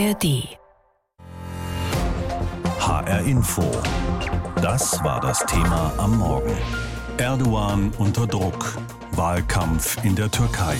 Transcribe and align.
ARD. 0.00 0.56
HR 2.78 3.20
Info. 3.26 3.62
Das 4.62 5.02
war 5.04 5.20
das 5.20 5.44
Thema 5.44 5.92
am 5.98 6.16
Morgen. 6.16 6.56
Erdogan 7.18 7.92
unter 7.98 8.26
Druck. 8.26 8.78
Wahlkampf 9.12 10.02
in 10.02 10.16
der 10.16 10.30
Türkei. 10.30 10.76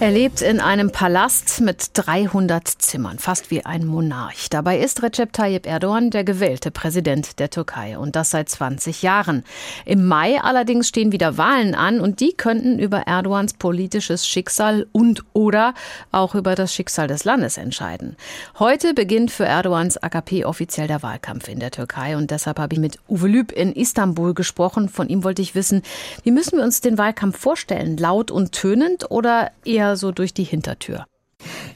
Er 0.00 0.12
lebt 0.12 0.42
in 0.42 0.60
einem 0.60 0.92
Palast 0.92 1.60
mit 1.60 1.90
300 1.94 2.68
Zimmern, 2.68 3.18
fast 3.18 3.50
wie 3.50 3.66
ein 3.66 3.84
Monarch. 3.84 4.48
Dabei 4.48 4.78
ist 4.78 5.02
Recep 5.02 5.32
Tayyip 5.32 5.66
Erdogan 5.66 6.10
der 6.10 6.22
gewählte 6.22 6.70
Präsident 6.70 7.40
der 7.40 7.50
Türkei 7.50 7.98
und 7.98 8.14
das 8.14 8.30
seit 8.30 8.48
20 8.48 9.02
Jahren. 9.02 9.42
Im 9.84 10.06
Mai 10.06 10.40
allerdings 10.40 10.86
stehen 10.86 11.10
wieder 11.10 11.36
Wahlen 11.36 11.74
an 11.74 11.98
und 11.98 12.20
die 12.20 12.32
könnten 12.32 12.78
über 12.78 13.08
Erdogans 13.08 13.54
politisches 13.54 14.24
Schicksal 14.24 14.86
und 14.92 15.24
oder 15.32 15.74
auch 16.12 16.36
über 16.36 16.54
das 16.54 16.72
Schicksal 16.72 17.08
des 17.08 17.24
Landes 17.24 17.56
entscheiden. 17.56 18.16
Heute 18.60 18.94
beginnt 18.94 19.32
für 19.32 19.46
Erdogans 19.46 19.96
AKP 19.96 20.44
offiziell 20.44 20.86
der 20.86 21.02
Wahlkampf 21.02 21.48
in 21.48 21.58
der 21.58 21.72
Türkei 21.72 22.16
und 22.16 22.30
deshalb 22.30 22.60
habe 22.60 22.72
ich 22.72 22.80
mit 22.80 23.00
Uwe 23.08 23.26
Lüb 23.26 23.50
in 23.50 23.72
Istanbul 23.72 24.32
gesprochen. 24.32 24.88
Von 24.88 25.08
ihm 25.08 25.24
wollte 25.24 25.42
ich 25.42 25.56
wissen, 25.56 25.82
wie 26.22 26.30
müssen 26.30 26.56
wir 26.56 26.62
uns 26.62 26.80
den 26.80 26.98
Wahlkampf 26.98 27.36
vorstellen? 27.36 27.96
Laut 27.96 28.30
und 28.30 28.52
tönend 28.52 29.10
oder 29.10 29.50
eher 29.64 29.87
so 29.96 30.12
durch 30.12 30.34
die 30.34 30.44
Hintertür. 30.44 31.06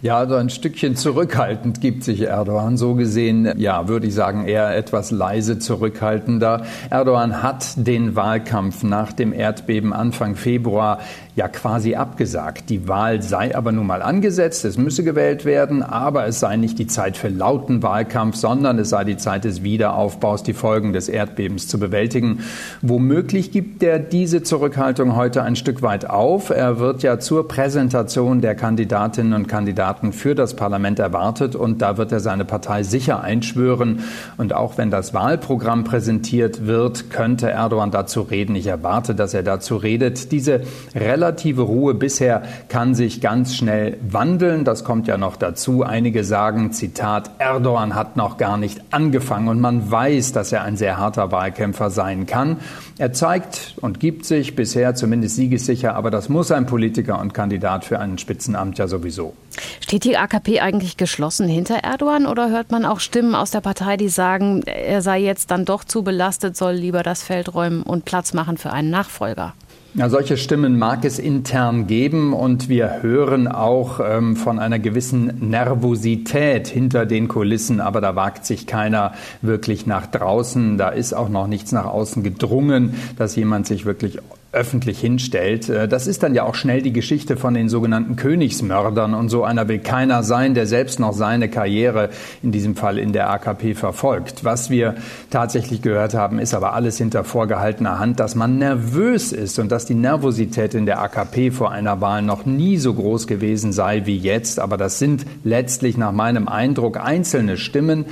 Ja, 0.02 0.26
so 0.26 0.34
ein 0.34 0.50
Stückchen 0.50 0.96
zurückhaltend 0.96 1.80
gibt 1.80 2.02
sich 2.02 2.22
Erdogan. 2.22 2.76
So 2.76 2.96
gesehen, 2.96 3.52
ja, 3.56 3.86
würde 3.86 4.08
ich 4.08 4.14
sagen, 4.14 4.48
eher 4.48 4.76
etwas 4.76 5.12
leise 5.12 5.60
zurückhaltender. 5.60 6.64
Erdogan 6.90 7.40
hat 7.40 7.74
den 7.76 8.16
Wahlkampf 8.16 8.82
nach 8.82 9.12
dem 9.12 9.32
Erdbeben 9.32 9.92
Anfang 9.92 10.34
Februar 10.34 10.98
ja 11.36 11.46
quasi 11.46 11.94
abgesagt. 11.94 12.68
Die 12.68 12.88
Wahl 12.88 13.22
sei 13.22 13.56
aber 13.56 13.70
nun 13.70 13.86
mal 13.86 14.02
angesetzt, 14.02 14.64
es 14.64 14.76
müsse 14.76 15.04
gewählt 15.04 15.44
werden, 15.44 15.84
aber 15.84 16.26
es 16.26 16.40
sei 16.40 16.56
nicht 16.56 16.80
die 16.80 16.88
Zeit 16.88 17.16
für 17.16 17.28
lauten 17.28 17.84
Wahlkampf, 17.84 18.34
sondern 18.36 18.80
es 18.80 18.90
sei 18.90 19.04
die 19.04 19.16
Zeit 19.16 19.44
des 19.44 19.62
Wiederaufbaus, 19.62 20.42
die 20.42 20.52
Folgen 20.52 20.92
des 20.92 21.08
Erdbebens 21.08 21.68
zu 21.68 21.78
bewältigen. 21.78 22.40
Womöglich 22.82 23.52
gibt 23.52 23.82
er 23.84 24.00
diese 24.00 24.42
Zurückhaltung 24.42 25.14
heute 25.14 25.42
ein 25.42 25.54
Stück 25.54 25.80
weit 25.80 26.10
auf. 26.10 26.50
Er 26.50 26.80
wird 26.80 27.04
ja 27.04 27.20
zur 27.20 27.46
Präsentation 27.46 28.40
der 28.40 28.54
Kandidatinnen 28.54 29.32
und 29.32 29.48
Kandidaten 29.52 30.14
für 30.14 30.34
das 30.34 30.56
Parlament 30.56 30.98
erwartet 30.98 31.54
und 31.54 31.82
da 31.82 31.98
wird 31.98 32.10
er 32.10 32.20
seine 32.20 32.46
Partei 32.46 32.84
sicher 32.84 33.20
einschwören. 33.20 34.00
Und 34.38 34.54
auch 34.54 34.78
wenn 34.78 34.90
das 34.90 35.12
Wahlprogramm 35.12 35.84
präsentiert 35.84 36.66
wird, 36.66 37.10
könnte 37.10 37.50
Erdogan 37.50 37.90
dazu 37.90 38.22
reden. 38.22 38.56
Ich 38.56 38.66
erwarte, 38.66 39.14
dass 39.14 39.34
er 39.34 39.42
dazu 39.42 39.76
redet. 39.76 40.32
Diese 40.32 40.62
relative 40.94 41.60
Ruhe 41.60 41.92
bisher 41.92 42.44
kann 42.70 42.94
sich 42.94 43.20
ganz 43.20 43.54
schnell 43.54 43.98
wandeln. 44.00 44.64
Das 44.64 44.84
kommt 44.84 45.06
ja 45.06 45.18
noch 45.18 45.36
dazu. 45.36 45.82
Einige 45.82 46.24
sagen, 46.24 46.72
Zitat, 46.72 47.32
Erdogan 47.36 47.94
hat 47.94 48.16
noch 48.16 48.38
gar 48.38 48.56
nicht 48.56 48.80
angefangen 48.90 49.48
und 49.48 49.60
man 49.60 49.90
weiß, 49.90 50.32
dass 50.32 50.50
er 50.52 50.62
ein 50.62 50.78
sehr 50.78 50.96
harter 50.96 51.30
Wahlkämpfer 51.30 51.90
sein 51.90 52.24
kann. 52.24 52.56
Er 52.96 53.12
zeigt 53.12 53.74
und 53.82 54.00
gibt 54.00 54.24
sich 54.24 54.56
bisher 54.56 54.94
zumindest 54.94 55.36
siegessicher, 55.36 55.94
aber 55.94 56.10
das 56.10 56.30
muss 56.30 56.50
ein 56.50 56.64
Politiker 56.64 57.20
und 57.20 57.34
Kandidat 57.34 57.84
für 57.84 58.00
ein 58.00 58.16
Spitzenamt 58.16 58.78
ja 58.78 58.88
sowieso. 58.88 59.34
Steht 59.80 60.04
die 60.04 60.16
AKP 60.16 60.60
eigentlich 60.60 60.96
geschlossen 60.96 61.48
hinter 61.48 61.76
Erdogan 61.76 62.26
oder 62.26 62.50
hört 62.50 62.70
man 62.70 62.84
auch 62.84 63.00
Stimmen 63.00 63.34
aus 63.34 63.50
der 63.50 63.60
Partei, 63.60 63.96
die 63.96 64.08
sagen, 64.08 64.62
er 64.62 65.02
sei 65.02 65.20
jetzt 65.20 65.50
dann 65.50 65.64
doch 65.64 65.84
zu 65.84 66.02
belastet, 66.02 66.56
soll 66.56 66.74
lieber 66.74 67.02
das 67.02 67.22
Feld 67.22 67.54
räumen 67.54 67.82
und 67.82 68.04
Platz 68.04 68.32
machen 68.32 68.56
für 68.58 68.72
einen 68.72 68.90
Nachfolger? 68.90 69.54
Ja, 69.94 70.08
solche 70.08 70.38
Stimmen 70.38 70.78
mag 70.78 71.04
es 71.04 71.18
intern 71.18 71.86
geben 71.86 72.32
und 72.32 72.70
wir 72.70 73.02
hören 73.02 73.46
auch 73.46 74.00
ähm, 74.02 74.36
von 74.36 74.58
einer 74.58 74.78
gewissen 74.78 75.50
Nervosität 75.50 76.66
hinter 76.66 77.04
den 77.04 77.28
Kulissen, 77.28 77.78
aber 77.78 78.00
da 78.00 78.16
wagt 78.16 78.46
sich 78.46 78.66
keiner 78.66 79.12
wirklich 79.42 79.86
nach 79.86 80.06
draußen. 80.06 80.78
Da 80.78 80.88
ist 80.88 81.12
auch 81.12 81.28
noch 81.28 81.46
nichts 81.46 81.72
nach 81.72 81.84
außen 81.84 82.22
gedrungen, 82.22 82.94
dass 83.18 83.36
jemand 83.36 83.66
sich 83.66 83.84
wirklich 83.84 84.18
öffentlich 84.52 85.00
hinstellt. 85.00 85.68
Äh, 85.68 85.88
das 85.88 86.06
ist 86.06 86.22
dann 86.22 86.34
ja 86.34 86.44
auch 86.44 86.54
schnell 86.54 86.82
die 86.82 86.92
Geschichte 86.92 87.36
von 87.36 87.54
den 87.54 87.68
sogenannten 87.70 88.16
Königsmördern 88.16 89.14
und 89.14 89.30
so 89.30 89.44
einer 89.44 89.66
will 89.68 89.78
keiner 89.78 90.22
sein, 90.22 90.54
der 90.54 90.66
selbst 90.66 91.00
noch 91.00 91.14
seine 91.14 91.48
Karriere 91.48 92.10
in 92.42 92.52
diesem 92.52 92.76
Fall 92.76 92.98
in 92.98 93.12
der 93.12 93.30
AKP 93.30 93.74
verfolgt. 93.74 94.44
Was 94.44 94.68
wir 94.68 94.94
tatsächlich 95.30 95.80
gehört 95.80 96.14
haben, 96.14 96.38
ist 96.38 96.52
aber 96.52 96.74
alles 96.74 96.98
hinter 96.98 97.24
vorgehaltener 97.24 97.98
Hand, 97.98 98.20
dass 98.20 98.34
man 98.34 98.58
nervös 98.58 99.32
ist 99.32 99.58
und 99.58 99.72
dass 99.72 99.86
die 99.86 99.94
Nervosität 99.94 100.74
in 100.74 100.84
der 100.84 101.00
AKP 101.00 101.50
vor 101.50 101.70
einer 101.70 102.00
Wahl 102.02 102.20
noch 102.20 102.44
nie 102.44 102.76
so 102.76 102.92
groß 102.92 103.26
gewesen 103.26 103.72
sei 103.72 104.02
wie 104.04 104.18
jetzt. 104.18 104.60
Aber 104.60 104.76
das 104.76 104.98
sind 104.98 105.24
letztlich 105.44 105.96
nach 105.96 106.12
meinem 106.12 106.46
Eindruck 106.46 106.98
einzelne 106.98 107.56
Stimmen. 107.56 108.04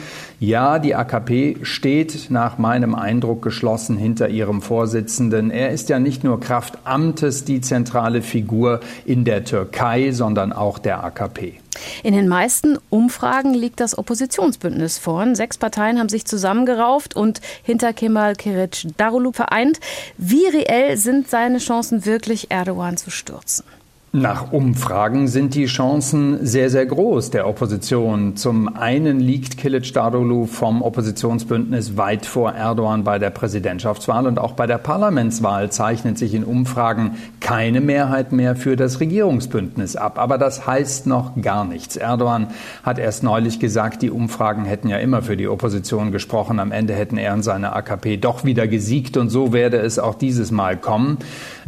Ja, 0.42 0.78
die 0.78 0.94
AKP 0.94 1.58
steht 1.64 2.30
nach 2.30 2.56
meinem 2.56 2.94
Eindruck 2.94 3.42
geschlossen 3.42 3.98
hinter 3.98 4.30
ihrem 4.30 4.62
Vorsitzenden. 4.62 5.50
Er 5.50 5.68
ist 5.68 5.90
ja 5.90 5.98
nicht 5.98 6.24
nur 6.24 6.40
Kraft 6.40 6.78
Amtes 6.84 7.44
die 7.44 7.60
zentrale 7.60 8.22
Figur 8.22 8.80
in 9.04 9.26
der 9.26 9.44
Türkei, 9.44 10.12
sondern 10.12 10.54
auch 10.54 10.78
der 10.78 11.04
AKP. 11.04 11.60
In 12.02 12.14
den 12.14 12.26
meisten 12.26 12.78
Umfragen 12.88 13.52
liegt 13.52 13.80
das 13.80 13.98
Oppositionsbündnis 13.98 14.96
vorn. 14.96 15.34
Sechs 15.34 15.58
Parteien 15.58 15.98
haben 15.98 16.08
sich 16.08 16.24
zusammengerauft 16.24 17.14
und 17.14 17.42
hinter 17.62 17.92
Kemal 17.92 18.34
Kilic 18.34 18.86
Darulu 18.96 19.32
vereint. 19.32 19.78
Wie 20.16 20.46
reell 20.46 20.96
sind 20.96 21.28
seine 21.28 21.58
Chancen 21.58 22.06
wirklich, 22.06 22.50
Erdogan 22.50 22.96
zu 22.96 23.10
stürzen? 23.10 23.66
Nach 24.12 24.50
Umfragen 24.50 25.28
sind 25.28 25.54
die 25.54 25.66
Chancen 25.66 26.44
sehr, 26.44 26.68
sehr 26.68 26.84
groß 26.84 27.30
der 27.30 27.46
Opposition. 27.46 28.34
Zum 28.34 28.74
einen 28.74 29.20
liegt 29.20 29.56
Kilic 29.56 29.92
Darulu 29.92 30.46
vom 30.46 30.82
Oppositionsbündnis 30.82 31.96
weit 31.96 32.26
vor 32.26 32.52
Erdogan 32.52 33.04
bei 33.04 33.20
der 33.20 33.30
Präsidentschaftswahl 33.30 34.26
und 34.26 34.40
auch 34.40 34.54
bei 34.54 34.66
der 34.66 34.78
Parlamentswahl 34.78 35.70
zeichnet 35.70 36.18
sich 36.18 36.34
in 36.34 36.42
Umfragen 36.42 37.18
keine 37.38 37.80
Mehrheit 37.80 38.32
mehr 38.32 38.56
für 38.56 38.74
das 38.74 38.98
Regierungsbündnis 38.98 39.94
ab. 39.94 40.18
Aber 40.18 40.38
das 40.38 40.66
heißt 40.66 41.06
noch 41.06 41.40
gar 41.40 41.64
nichts. 41.64 41.96
Erdogan 41.96 42.48
hat 42.82 42.98
erst 42.98 43.22
neulich 43.22 43.60
gesagt, 43.60 44.02
die 44.02 44.10
Umfragen 44.10 44.64
hätten 44.64 44.88
ja 44.88 44.96
immer 44.96 45.22
für 45.22 45.36
die 45.36 45.46
Opposition 45.46 46.10
gesprochen. 46.10 46.58
Am 46.58 46.72
Ende 46.72 46.94
hätten 46.94 47.16
er 47.16 47.32
und 47.32 47.44
seine 47.44 47.74
AKP 47.74 48.16
doch 48.16 48.42
wieder 48.42 48.66
gesiegt 48.66 49.16
und 49.16 49.30
so 49.30 49.52
werde 49.52 49.76
es 49.76 50.00
auch 50.00 50.16
dieses 50.16 50.50
Mal 50.50 50.76
kommen. 50.76 51.18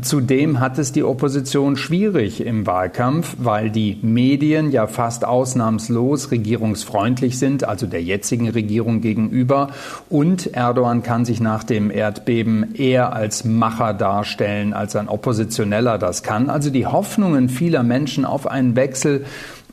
Zudem 0.01 0.59
hat 0.59 0.77
es 0.81 0.91
die 0.91 1.05
Opposition 1.05 1.77
schwierig 1.77 2.32
schwierig 2.33 2.47
im 2.47 2.67
Wahlkampf, 2.67 3.37
weil 3.39 3.71
die 3.71 3.99
Medien 4.03 4.71
ja 4.71 4.87
fast 4.87 5.25
ausnahmslos 5.25 6.31
regierungsfreundlich 6.31 7.39
sind, 7.39 7.65
also 7.65 7.87
der 7.87 8.03
jetzigen 8.03 8.49
Regierung 8.49 9.01
gegenüber. 9.01 9.71
Und 10.09 10.55
Erdogan 10.55 11.03
kann 11.03 11.25
sich 11.25 11.41
nach 11.41 11.65
dem 11.65 11.91
Erdbeben 11.91 12.75
eher 12.75 13.13
als 13.13 13.45
Macher 13.45 13.95
darstellen, 13.95 14.73
als 14.73 14.97
ein 14.97 15.09
Oppositioneller 15.09 15.99
das 15.99 16.23
kann. 16.23 16.51
Also 16.51 16.71
die 16.71 16.87
Hoffnungen 16.87 17.49
vieler 17.49 17.83
Menschen 17.83 18.25
auf 18.25 18.47
einen 18.47 18.77
Wechsel 18.77 19.25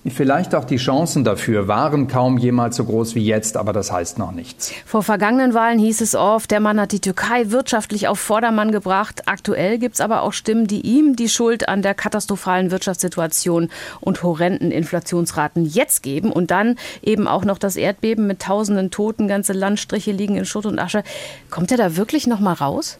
Vielleicht 0.07 0.55
auch 0.55 0.63
die 0.63 0.77
Chancen 0.77 1.25
dafür 1.25 1.67
waren 1.67 2.07
kaum 2.07 2.37
jemals 2.37 2.77
so 2.77 2.85
groß 2.85 3.15
wie 3.15 3.25
jetzt, 3.25 3.57
aber 3.57 3.73
das 3.73 3.91
heißt 3.91 4.17
noch 4.17 4.31
nichts. 4.31 4.71
Vor 4.85 5.03
vergangenen 5.03 5.53
Wahlen 5.53 5.77
hieß 5.77 5.99
es 5.99 6.15
oft, 6.15 6.51
der 6.51 6.61
Mann 6.61 6.79
hat 6.79 6.93
die 6.93 7.01
Türkei 7.01 7.51
wirtschaftlich 7.51 8.07
auf 8.07 8.17
Vordermann 8.17 8.71
gebracht. 8.71 9.23
Aktuell 9.27 9.77
gibt 9.77 9.95
es 9.95 10.01
aber 10.01 10.21
auch 10.21 10.31
Stimmen, 10.31 10.67
die 10.67 10.81
ihm 10.81 11.17
die 11.17 11.27
Schuld 11.27 11.67
an 11.67 11.81
der 11.81 11.95
katastrophalen 11.95 12.71
Wirtschaftssituation 12.71 13.69
und 13.99 14.23
horrenden 14.23 14.71
Inflationsraten 14.71 15.65
jetzt 15.65 16.01
geben. 16.01 16.31
Und 16.31 16.49
dann 16.49 16.77
eben 17.01 17.27
auch 17.27 17.43
noch 17.43 17.57
das 17.57 17.75
Erdbeben 17.75 18.25
mit 18.25 18.41
tausenden 18.41 18.91
Toten, 18.91 19.27
ganze 19.27 19.51
Landstriche 19.51 20.13
liegen 20.13 20.37
in 20.37 20.45
Schutt 20.45 20.65
und 20.65 20.79
Asche. 20.79 21.03
Kommt 21.49 21.71
er 21.71 21.77
da 21.77 21.97
wirklich 21.97 22.25
noch 22.25 22.39
mal 22.39 22.53
raus? 22.53 22.97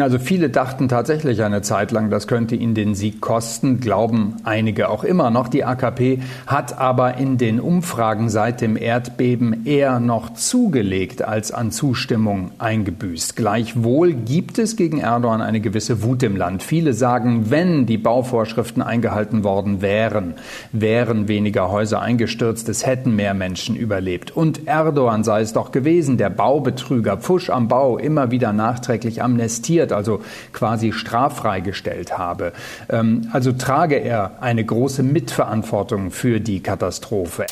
Also 0.00 0.18
viele 0.18 0.50
dachten 0.50 0.88
tatsächlich 0.88 1.42
eine 1.42 1.62
Zeit 1.62 1.90
lang, 1.90 2.10
das 2.10 2.26
könnte 2.26 2.54
ihn 2.54 2.74
den 2.74 2.94
Sieg 2.94 3.20
kosten, 3.20 3.80
glauben 3.80 4.36
einige 4.44 4.88
auch 4.88 5.04
immer 5.04 5.30
noch. 5.30 5.48
Die 5.48 5.64
AKP 5.64 6.20
hat 6.46 6.78
aber 6.78 7.16
in 7.16 7.38
den 7.38 7.60
Umfragen 7.60 8.28
seit 8.28 8.60
dem 8.60 8.76
Erdbeben 8.76 9.66
eher 9.66 10.00
noch 10.00 10.34
zugelegt 10.34 11.22
als 11.22 11.52
an 11.52 11.70
Zustimmung 11.70 12.50
eingebüßt. 12.58 13.36
Gleichwohl 13.36 14.12
gibt 14.12 14.58
es 14.58 14.76
gegen 14.76 14.98
Erdogan 15.00 15.42
eine 15.42 15.60
gewisse 15.60 16.02
Wut 16.02 16.22
im 16.22 16.36
Land. 16.36 16.62
Viele 16.62 16.92
sagen, 16.92 17.50
wenn 17.50 17.86
die 17.86 17.98
Bauvorschriften 17.98 18.82
eingehalten 18.82 19.44
worden 19.44 19.82
wären, 19.82 20.34
wären 20.72 21.28
weniger 21.28 21.70
Häuser 21.70 22.00
eingestürzt, 22.00 22.68
es 22.68 22.86
hätten 22.86 23.16
mehr 23.16 23.34
Menschen 23.34 23.76
überlebt. 23.76 24.30
Und 24.36 24.66
Erdogan 24.66 25.24
sei 25.24 25.40
es 25.40 25.52
doch 25.52 25.72
gewesen, 25.72 26.18
der 26.18 26.30
Baubetrüger, 26.30 27.16
Pfusch 27.16 27.50
am 27.50 27.68
Bau, 27.68 27.98
immer 27.98 28.30
wieder 28.30 28.52
nachträglich 28.52 29.22
amnestiert 29.22 29.87
inhaftiert, 29.88 29.92
also 29.92 30.20
quasi 30.52 30.92
straffrei 30.92 31.60
gestellt 31.60 32.18
habe. 32.18 32.52
Ähm, 32.88 33.28
also 33.32 33.52
trage 33.52 33.96
er 33.96 34.32
eine 34.40 34.64
große 34.64 35.02
Mitverantwortung 35.02 36.10
für 36.10 36.40
die 36.40 36.62
Katastrophe. 36.62 37.46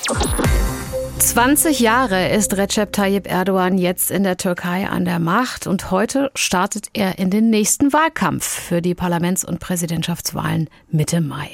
20 1.19 1.81
Jahre 1.81 2.29
ist 2.29 2.57
Recep 2.57 2.93
Tayyip 2.93 3.27
Erdogan 3.27 3.79
jetzt 3.79 4.11
in 4.11 4.23
der 4.23 4.37
Türkei 4.37 4.87
an 4.87 5.05
der 5.05 5.19
Macht 5.19 5.67
und 5.67 5.91
heute 5.91 6.31
startet 6.35 6.89
er 6.93 7.19
in 7.19 7.31
den 7.31 7.51
nächsten 7.51 7.93
Wahlkampf 7.93 8.45
für 8.47 8.83
die 8.83 8.95
Parlaments- 8.95 9.45
und 9.45 9.59
Präsidentschaftswahlen 9.59 10.69
Mitte 10.91 11.21
Mai. 11.21 11.49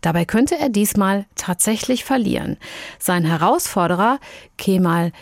Dabei 0.00 0.24
könnte 0.24 0.58
er 0.58 0.68
diesmal 0.68 1.26
tatsächlich 1.34 2.04
verlieren. 2.04 2.56
Sein 2.98 3.24
Herausforderer 3.24 4.18
Kemal 4.56 5.12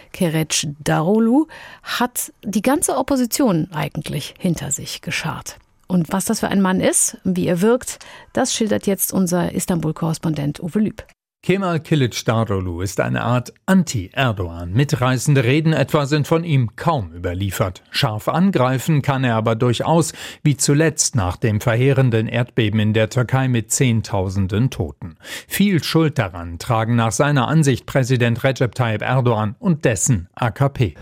Darolu 0.81 1.47
hat 1.83 2.33
die 2.45 2.63
ganze 2.63 2.97
Opposition 2.97 3.69
eigentlich 3.73 4.35
hinter 4.39 4.71
sich 4.71 5.03
geschart. 5.03 5.59
Und 5.87 6.13
was 6.13 6.27
das 6.27 6.41
für 6.41 6.49
ein 6.49 6.61
Mann 6.61 6.81
ist, 6.81 7.17
wie 7.25 7.47
er 7.47 7.63
wirkt, 7.63 7.99
das 8.35 8.55
schildert 8.55 8.87
jetzt 8.87 9.13
unser 9.13 9.53
Istanbul-Korrespondent 9.53 10.61
Uwe 10.63 10.81
Lüb. 10.81 11.03
Kemal 11.49 11.77
Kılıçdaroğlu 11.79 12.83
ist 12.83 13.01
eine 13.01 13.23
Art 13.23 13.55
Anti-Erdogan. 13.65 14.69
Mitreißende 14.69 15.45
Reden 15.45 15.73
etwa 15.73 16.05
sind 16.05 16.27
von 16.27 16.45
ihm 16.45 16.77
kaum 16.77 17.15
überliefert. 17.15 17.83
Scharf 17.91 18.29
angreifen 18.29 19.01
kann 19.01 19.25
er 19.25 19.37
aber 19.37 19.55
durchaus, 19.55 20.13
wie 20.45 20.59
zuletzt 20.59 21.17
nach 21.17 21.39
dem 21.39 21.63
verheerenden 21.63 22.29
Erdbeben 22.29 22.81
in 22.81 22.93
der 22.93 23.09
Türkei 23.09 23.49
mit 23.49 23.71
Zehntausenden 23.71 24.69
Toten. 24.69 25.17
Viel 25.47 25.83
Schuld 25.83 26.19
daran 26.19 26.59
tragen 26.59 26.97
nach 26.97 27.13
seiner 27.13 27.49
Ansicht 27.49 27.87
Präsident 27.87 28.45
Recep 28.45 28.75
Tayyip 28.75 29.01
Erdogan 29.01 29.55
und 29.59 29.87
dessen 29.87 30.29
AKP. 30.35 30.97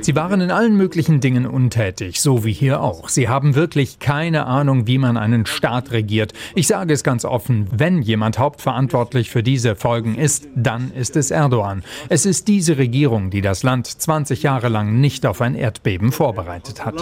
Sie 0.00 0.16
waren 0.16 0.40
in 0.42 0.50
allen 0.50 0.76
möglichen 0.76 1.20
Dingen 1.20 1.46
untätig, 1.46 2.20
so 2.20 2.44
wie 2.44 2.52
hier 2.52 2.82
auch. 2.82 3.08
Sie 3.08 3.28
haben 3.30 3.54
wirklich 3.54 4.00
keine 4.00 4.44
Ahnung, 4.44 4.86
wie 4.86 4.98
man 4.98 5.16
einen 5.16 5.46
Staat 5.46 5.92
regiert. 5.92 6.34
Ich 6.54 6.66
sage 6.66 6.92
es 6.92 7.02
ganz 7.02 7.24
offen, 7.24 7.68
wenn 7.70 8.02
jemand 8.02 8.17
hauptverantwortlich 8.38 9.30
für 9.30 9.42
diese 9.42 9.76
Folgen 9.76 10.16
ist, 10.16 10.48
dann 10.54 10.92
ist 10.92 11.16
es 11.16 11.30
Erdogan. 11.30 11.82
Es 12.08 12.26
ist 12.26 12.48
diese 12.48 12.78
Regierung, 12.78 13.30
die 13.30 13.40
das 13.40 13.62
Land 13.62 13.86
20 13.86 14.42
Jahre 14.42 14.68
lang 14.68 15.00
nicht 15.00 15.26
auf 15.26 15.40
ein 15.40 15.54
Erdbeben 15.54 16.12
vorbereitet 16.12 16.84
hat. 16.84 16.94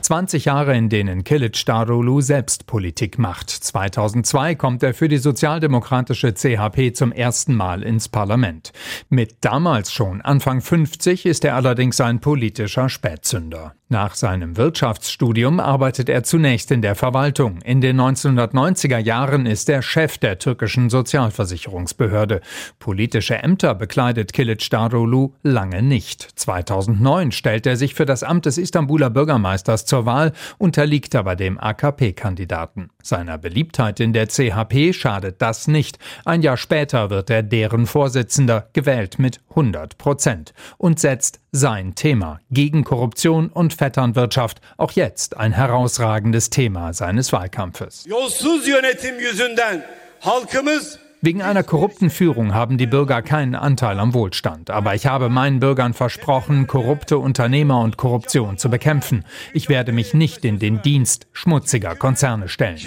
20 0.00 0.44
Jahre, 0.44 0.76
in 0.76 0.88
denen 0.88 1.24
Kilic 1.24 1.64
Darulu 1.64 2.20
selbst 2.20 2.66
Politik 2.66 3.18
macht. 3.18 3.50
2002 3.50 4.54
kommt 4.54 4.82
er 4.82 4.94
für 4.94 5.08
die 5.08 5.18
sozialdemokratische 5.18 6.34
CHP 6.34 6.92
zum 6.92 7.12
ersten 7.12 7.54
Mal 7.54 7.82
ins 7.82 8.08
Parlament. 8.08 8.72
Mit 9.08 9.36
damals 9.42 9.92
schon 9.92 10.20
Anfang 10.20 10.60
50 10.60 11.26
ist 11.26 11.44
er 11.44 11.54
allerdings 11.54 12.00
ein 12.00 12.20
politischer 12.20 12.88
Spätzünder. 12.88 13.74
Nach 13.90 14.14
seinem 14.14 14.58
Wirtschaftsstudium 14.58 15.60
arbeitet 15.60 16.10
er 16.10 16.22
zunächst 16.22 16.70
in 16.70 16.82
der 16.82 16.94
Verwaltung. 16.94 17.62
In 17.62 17.80
den 17.80 17.98
1990er 17.98 18.98
Jahren 18.98 19.46
ist 19.46 19.57
er 19.66 19.80
Chef 19.80 20.18
der 20.18 20.38
türkischen 20.38 20.90
Sozialversicherungsbehörde. 20.90 22.42
Politische 22.78 23.36
Ämter 23.36 23.74
bekleidet 23.74 24.34
Kilic 24.34 24.68
Darulu 24.68 25.32
lange 25.42 25.82
nicht. 25.82 26.28
2009 26.36 27.32
stellt 27.32 27.66
er 27.66 27.76
sich 27.76 27.94
für 27.94 28.04
das 28.04 28.22
Amt 28.22 28.44
des 28.44 28.58
Istanbuler 28.58 29.08
Bürgermeisters 29.08 29.86
zur 29.86 30.04
Wahl, 30.04 30.32
unterliegt 30.58 31.14
aber 31.14 31.34
dem 31.34 31.58
AKP-Kandidaten. 31.58 32.90
Seiner 33.02 33.38
Beliebtheit 33.38 34.00
in 34.00 34.12
der 34.12 34.28
CHP 34.28 34.92
schadet 34.92 35.40
das 35.40 35.66
nicht. 35.66 35.98
Ein 36.26 36.42
Jahr 36.42 36.58
später 36.58 37.08
wird 37.08 37.30
er 37.30 37.42
deren 37.42 37.86
Vorsitzender, 37.86 38.68
gewählt 38.74 39.18
mit 39.18 39.40
100 39.50 39.96
Prozent 39.96 40.52
und 40.76 41.00
setzt 41.00 41.40
sein 41.58 41.94
Thema 41.94 42.40
gegen 42.50 42.84
Korruption 42.84 43.48
und 43.48 43.74
Vetternwirtschaft 43.74 44.60
auch 44.76 44.92
jetzt 44.92 45.36
ein 45.36 45.52
herausragendes 45.52 46.50
Thema 46.50 46.92
seines 46.92 47.32
Wahlkampfes. 47.32 48.04
Yolsuz 48.06 48.66
yönetim 48.66 49.20
yüzünden 49.20 49.84
halkımız 50.20 50.98
Wegen 51.20 51.42
einer 51.42 51.64
korrupten 51.64 52.10
Führung 52.10 52.54
haben 52.54 52.78
die 52.78 52.86
Bürger 52.86 53.22
keinen 53.22 53.56
Anteil 53.56 53.98
am 53.98 54.14
Wohlstand. 54.14 54.70
Aber 54.70 54.94
ich 54.94 55.06
habe 55.06 55.28
meinen 55.28 55.58
Bürgern 55.58 55.92
versprochen, 55.92 56.68
korrupte 56.68 57.18
Unternehmer 57.18 57.80
und 57.80 57.96
Korruption 57.96 58.56
zu 58.56 58.70
bekämpfen. 58.70 59.24
Ich 59.52 59.68
werde 59.68 59.90
mich 59.90 60.14
nicht 60.14 60.44
in 60.44 60.60
den 60.60 60.80
Dienst 60.80 61.26
schmutziger 61.32 61.96
Konzerne 61.96 62.48
stellen. 62.48 62.78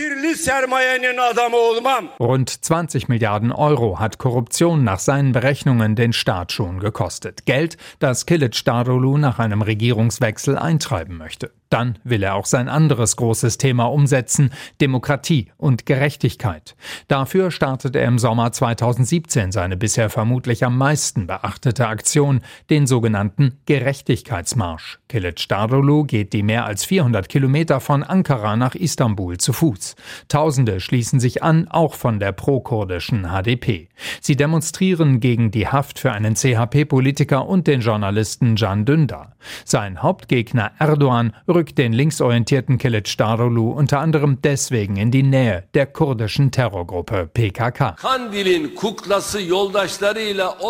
Rund 2.22 2.50
20 2.50 3.10
Milliarden 3.10 3.52
Euro 3.52 4.00
hat 4.00 4.18
Korruption 4.18 4.86
nach 4.86 5.00
seinen 5.00 5.34
Berechnungen 5.34 5.98
den 5.98 6.14
Staat 6.14 6.54
schon 6.54 6.80
gekostet. 6.80 7.46
Geld, 7.46 7.76
das 8.00 8.26
Kilic 8.26 8.64
Darulu 8.64 9.18
nach 9.18 9.40
einem 9.40 9.62
Regierungswechsel 9.62 10.58
eintreiben 10.58 11.18
möchte. 11.18 11.52
Dann 11.72 11.98
will 12.04 12.22
er 12.22 12.36
auch 12.36 12.46
sein 12.46 12.68
anderes 12.68 13.16
großes 13.16 13.58
Thema 13.58 13.86
umsetzen, 13.86 14.52
Demokratie 14.82 15.48
und 15.58 15.86
Gerechtigkeit. 15.86 16.76
Dafür 17.08 17.50
startet 17.50 17.96
er 17.96 18.06
im 18.06 18.20
Sommer 18.20 18.52
2017 18.52 19.54
seine 19.54 19.78
bisher 19.78 20.10
vermutlich 20.10 20.66
am 20.66 20.78
meisten 20.78 21.28
beachtete 21.28 21.88
Aktion, 21.88 22.42
den 22.70 22.88
sogenannten 22.88 23.58
Gerechtigkeitsmarsch. 23.68 25.00
Kilic 25.08 25.48
Darulu 25.48 26.04
geht 26.04 26.34
die 26.34 26.44
mehr 26.44 26.66
als 26.66 26.84
400 26.84 27.30
Kilometer 27.30 27.80
von 27.80 28.04
Ankara 28.04 28.58
nach 28.58 28.76
Istanbul 28.76 29.38
zu 29.38 29.54
Fuß. 29.54 29.96
Tausende 30.28 30.82
schließen 30.82 31.22
sich 31.22 31.42
an, 31.42 31.70
auch 31.70 31.94
von 31.94 32.20
der 32.20 32.34
pro-kurdischen 32.34 33.28
HDP. 33.28 33.88
Sie 34.20 34.36
demonstrieren 34.36 35.22
gegen 35.22 35.52
die 35.52 35.70
Haft 35.70 36.00
für 36.00 36.12
einen 36.12 36.36
CHP-Politiker 36.36 37.48
und 37.48 37.68
den 37.68 37.80
Journalisten 37.80 38.56
Can 38.82 38.84
Dündar. 38.86 39.36
Sein 39.66 40.02
Hauptgegner 40.02 40.72
Erdogan 40.80 41.34
rückt 41.48 41.61
den 41.64 41.94
linksorientierten 41.94 42.78
Kilic 42.78 43.16
Darulu 43.18 43.72
unter 43.72 44.00
anderem 44.00 44.40
deswegen 44.44 44.98
in 44.98 45.12
die 45.12 45.24
Nähe 45.24 45.64
der 45.74 45.86
kurdischen 45.86 46.52
Terrorgruppe 46.52 47.30
PKK. 47.34 47.96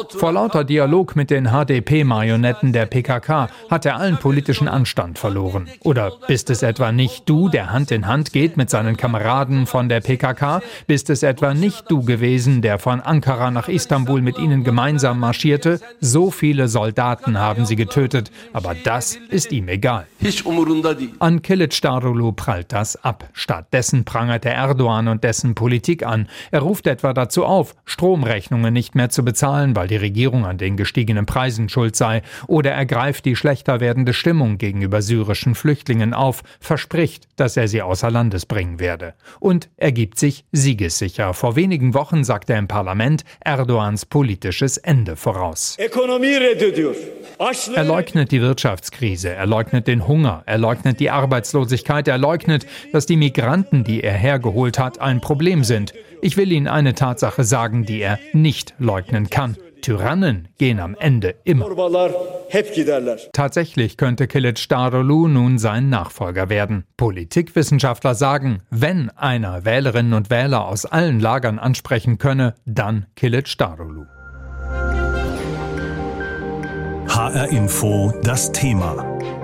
Vor 0.10 0.32
lauter 0.32 0.64
Dialog 0.64 1.16
mit 1.16 1.30
den 1.30 1.48
HDP-Marionetten 1.48 2.74
der 2.74 2.86
PKK 2.86 3.50
hat 3.70 3.86
er 3.86 3.96
allen 3.96 4.18
politischen 4.18 4.68
Anstand 4.68 5.18
verloren. 5.18 5.70
Oder 5.84 6.12
bist 6.28 6.50
es 6.50 6.64
etwa 6.64 6.92
nicht 6.92 7.28
du, 7.28 7.50
der 7.50 7.72
Hand 7.72 7.92
in 7.92 8.08
Hand 8.08 8.34
geht 8.34 8.58
mit 8.58 8.70
seinen 8.70 8.98
Kameraden 8.98 9.66
von 9.66 9.90
der 9.90 10.02
PKK? 10.02 10.62
Bist 10.88 11.10
es 11.10 11.24
etwa 11.24 11.54
nicht 11.54 11.90
du 11.90 12.04
gewesen, 12.04 12.62
der 12.62 12.80
von 12.80 13.02
Ankara 13.02 13.52
nach 13.52 13.68
Istanbul 13.68 14.22
mit 14.22 14.38
ihnen 14.38 14.64
gemeinsam 14.64 15.20
marschierte? 15.20 15.80
So 16.00 16.32
viele 16.32 16.68
Soldaten 16.68 17.40
haben 17.40 17.66
sie 17.66 17.76
getötet, 17.76 18.32
aber 18.54 18.76
das 18.84 19.18
ist 19.30 19.52
ihm 19.52 19.68
egal. 19.68 20.08
An 21.20 21.42
Kilic 21.42 21.82
Darulu 21.82 22.32
prallt 22.32 22.72
das 22.74 23.04
ab. 23.04 23.30
Stattdessen 23.34 24.06
prangert 24.06 24.46
er 24.46 24.54
Erdogan 24.54 25.08
und 25.08 25.24
dessen 25.24 25.56
Politik 25.56 26.06
an. 26.06 26.28
Er 26.52 26.62
ruft 26.62 26.88
etwa 26.88 27.14
dazu 27.14 27.46
auf, 27.46 27.76
Stromrechnungen 27.86 28.74
nicht 28.74 28.96
mehr 28.96 29.10
zu 29.10 29.24
bezahlen, 29.24 29.76
weil 29.76 29.88
die 29.88 29.96
Regierung 29.96 30.46
an 30.46 30.58
den 30.58 30.78
gestiegenen 30.78 31.26
Preisen 31.26 31.70
schuld 31.70 31.96
sei. 31.96 32.22
Oder 32.48 32.72
er 32.72 32.86
greift 32.86 33.26
die 33.26 33.36
schlechter 33.36 33.80
werdende 33.80 34.14
Stimmung 34.14 34.58
gegenüber 34.58 35.02
syrischen 35.02 35.56
Flüchtlingen 35.56 36.14
auf, 36.14 36.44
verspricht, 36.60 37.28
dass 37.36 37.58
er 37.58 37.68
sie 37.68 37.82
außer 37.82 38.12
Landes 38.12 38.46
bringen 38.46 38.80
werde. 38.80 39.14
Und 39.40 39.70
er 39.78 39.92
gibt 39.92 40.20
sich 40.20 40.46
siegessicher. 40.52 41.34
Vor 41.34 41.56
wenigen 41.56 41.94
Wochen 41.94 42.24
sagt 42.24 42.50
er 42.50 42.58
im 42.58 42.68
Parlament 42.68 43.24
Erdogans 43.44 44.06
politisches 44.06 44.78
Ende 44.78 45.16
voraus. 45.16 45.78
Er 47.76 47.84
leugnet 47.84 48.32
die 48.32 48.42
Wirtschaftskrise, 48.42 49.30
er 49.30 49.46
leugnet 49.46 49.88
den 49.88 50.08
Hunger, 50.08 50.44
er 50.46 50.58
leugnet 50.58 50.71
die 51.00 51.10
Arbeitslosigkeit, 51.10 52.08
er 52.08 52.18
leugnet, 52.18 52.66
dass 52.92 53.06
die 53.06 53.18
Migranten, 53.18 53.84
die 53.84 54.04
er 54.04 54.14
hergeholt 54.14 54.80
hat, 54.80 55.00
ein 55.00 55.22
Problem 55.22 55.64
sind. 55.64 55.94
Ich 56.22 56.38
will 56.38 56.52
Ihnen 56.52 56.68
eine 56.68 56.94
Tatsache 56.94 57.44
sagen, 57.44 57.86
die 57.86 58.02
er 58.02 58.20
nicht 58.34 58.74
leugnen 58.80 59.30
kann. 59.30 59.58
Tyrannen 59.82 60.48
gehen 60.58 60.80
am 60.80 60.96
Ende 61.00 61.36
immer. 61.44 61.68
Tatsächlich 63.34 63.98
könnte 63.98 64.28
Kilic 64.28 64.70
Darulu 64.70 65.28
nun 65.28 65.58
sein 65.58 65.90
Nachfolger 65.90 66.50
werden. 66.50 66.86
Politikwissenschaftler 66.98 68.16
sagen, 68.16 68.62
wenn 68.70 69.10
einer 69.12 69.66
Wählerinnen 69.66 70.14
und 70.14 70.30
Wähler 70.30 70.68
aus 70.68 70.86
allen 70.86 71.20
Lagern 71.20 71.60
ansprechen 71.60 72.18
könne, 72.18 72.56
dann 72.66 73.08
Kilic 73.16 73.58
Darulu. 73.58 74.06
HR 77.08 77.50
Info 77.50 78.14
das 78.24 78.52
Thema. 78.52 79.41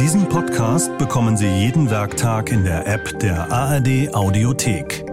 Diesen 0.00 0.30
Podcast 0.30 0.96
bekommen 0.96 1.36
Sie 1.36 1.46
jeden 1.46 1.90
Werktag 1.90 2.50
in 2.50 2.64
der 2.64 2.86
App 2.86 3.18
der 3.18 3.52
ARD 3.52 4.14
Audiothek. 4.14 5.04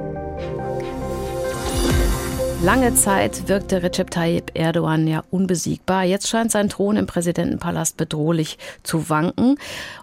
Lange 2.64 2.96
Zeit 2.96 3.50
wirkte 3.50 3.84
Recep 3.84 4.10
Tayyip 4.10 4.52
Erdogan 4.54 5.06
ja 5.06 5.26
unbesiegbar. 5.30 6.06
Jetzt 6.06 6.30
scheint 6.30 6.52
sein 6.52 6.70
Thron 6.70 6.96
im 6.96 7.06
Präsidentenpalast 7.06 7.98
bedrohlich 7.98 8.58
zu 8.84 9.10
wanken. 9.10 9.58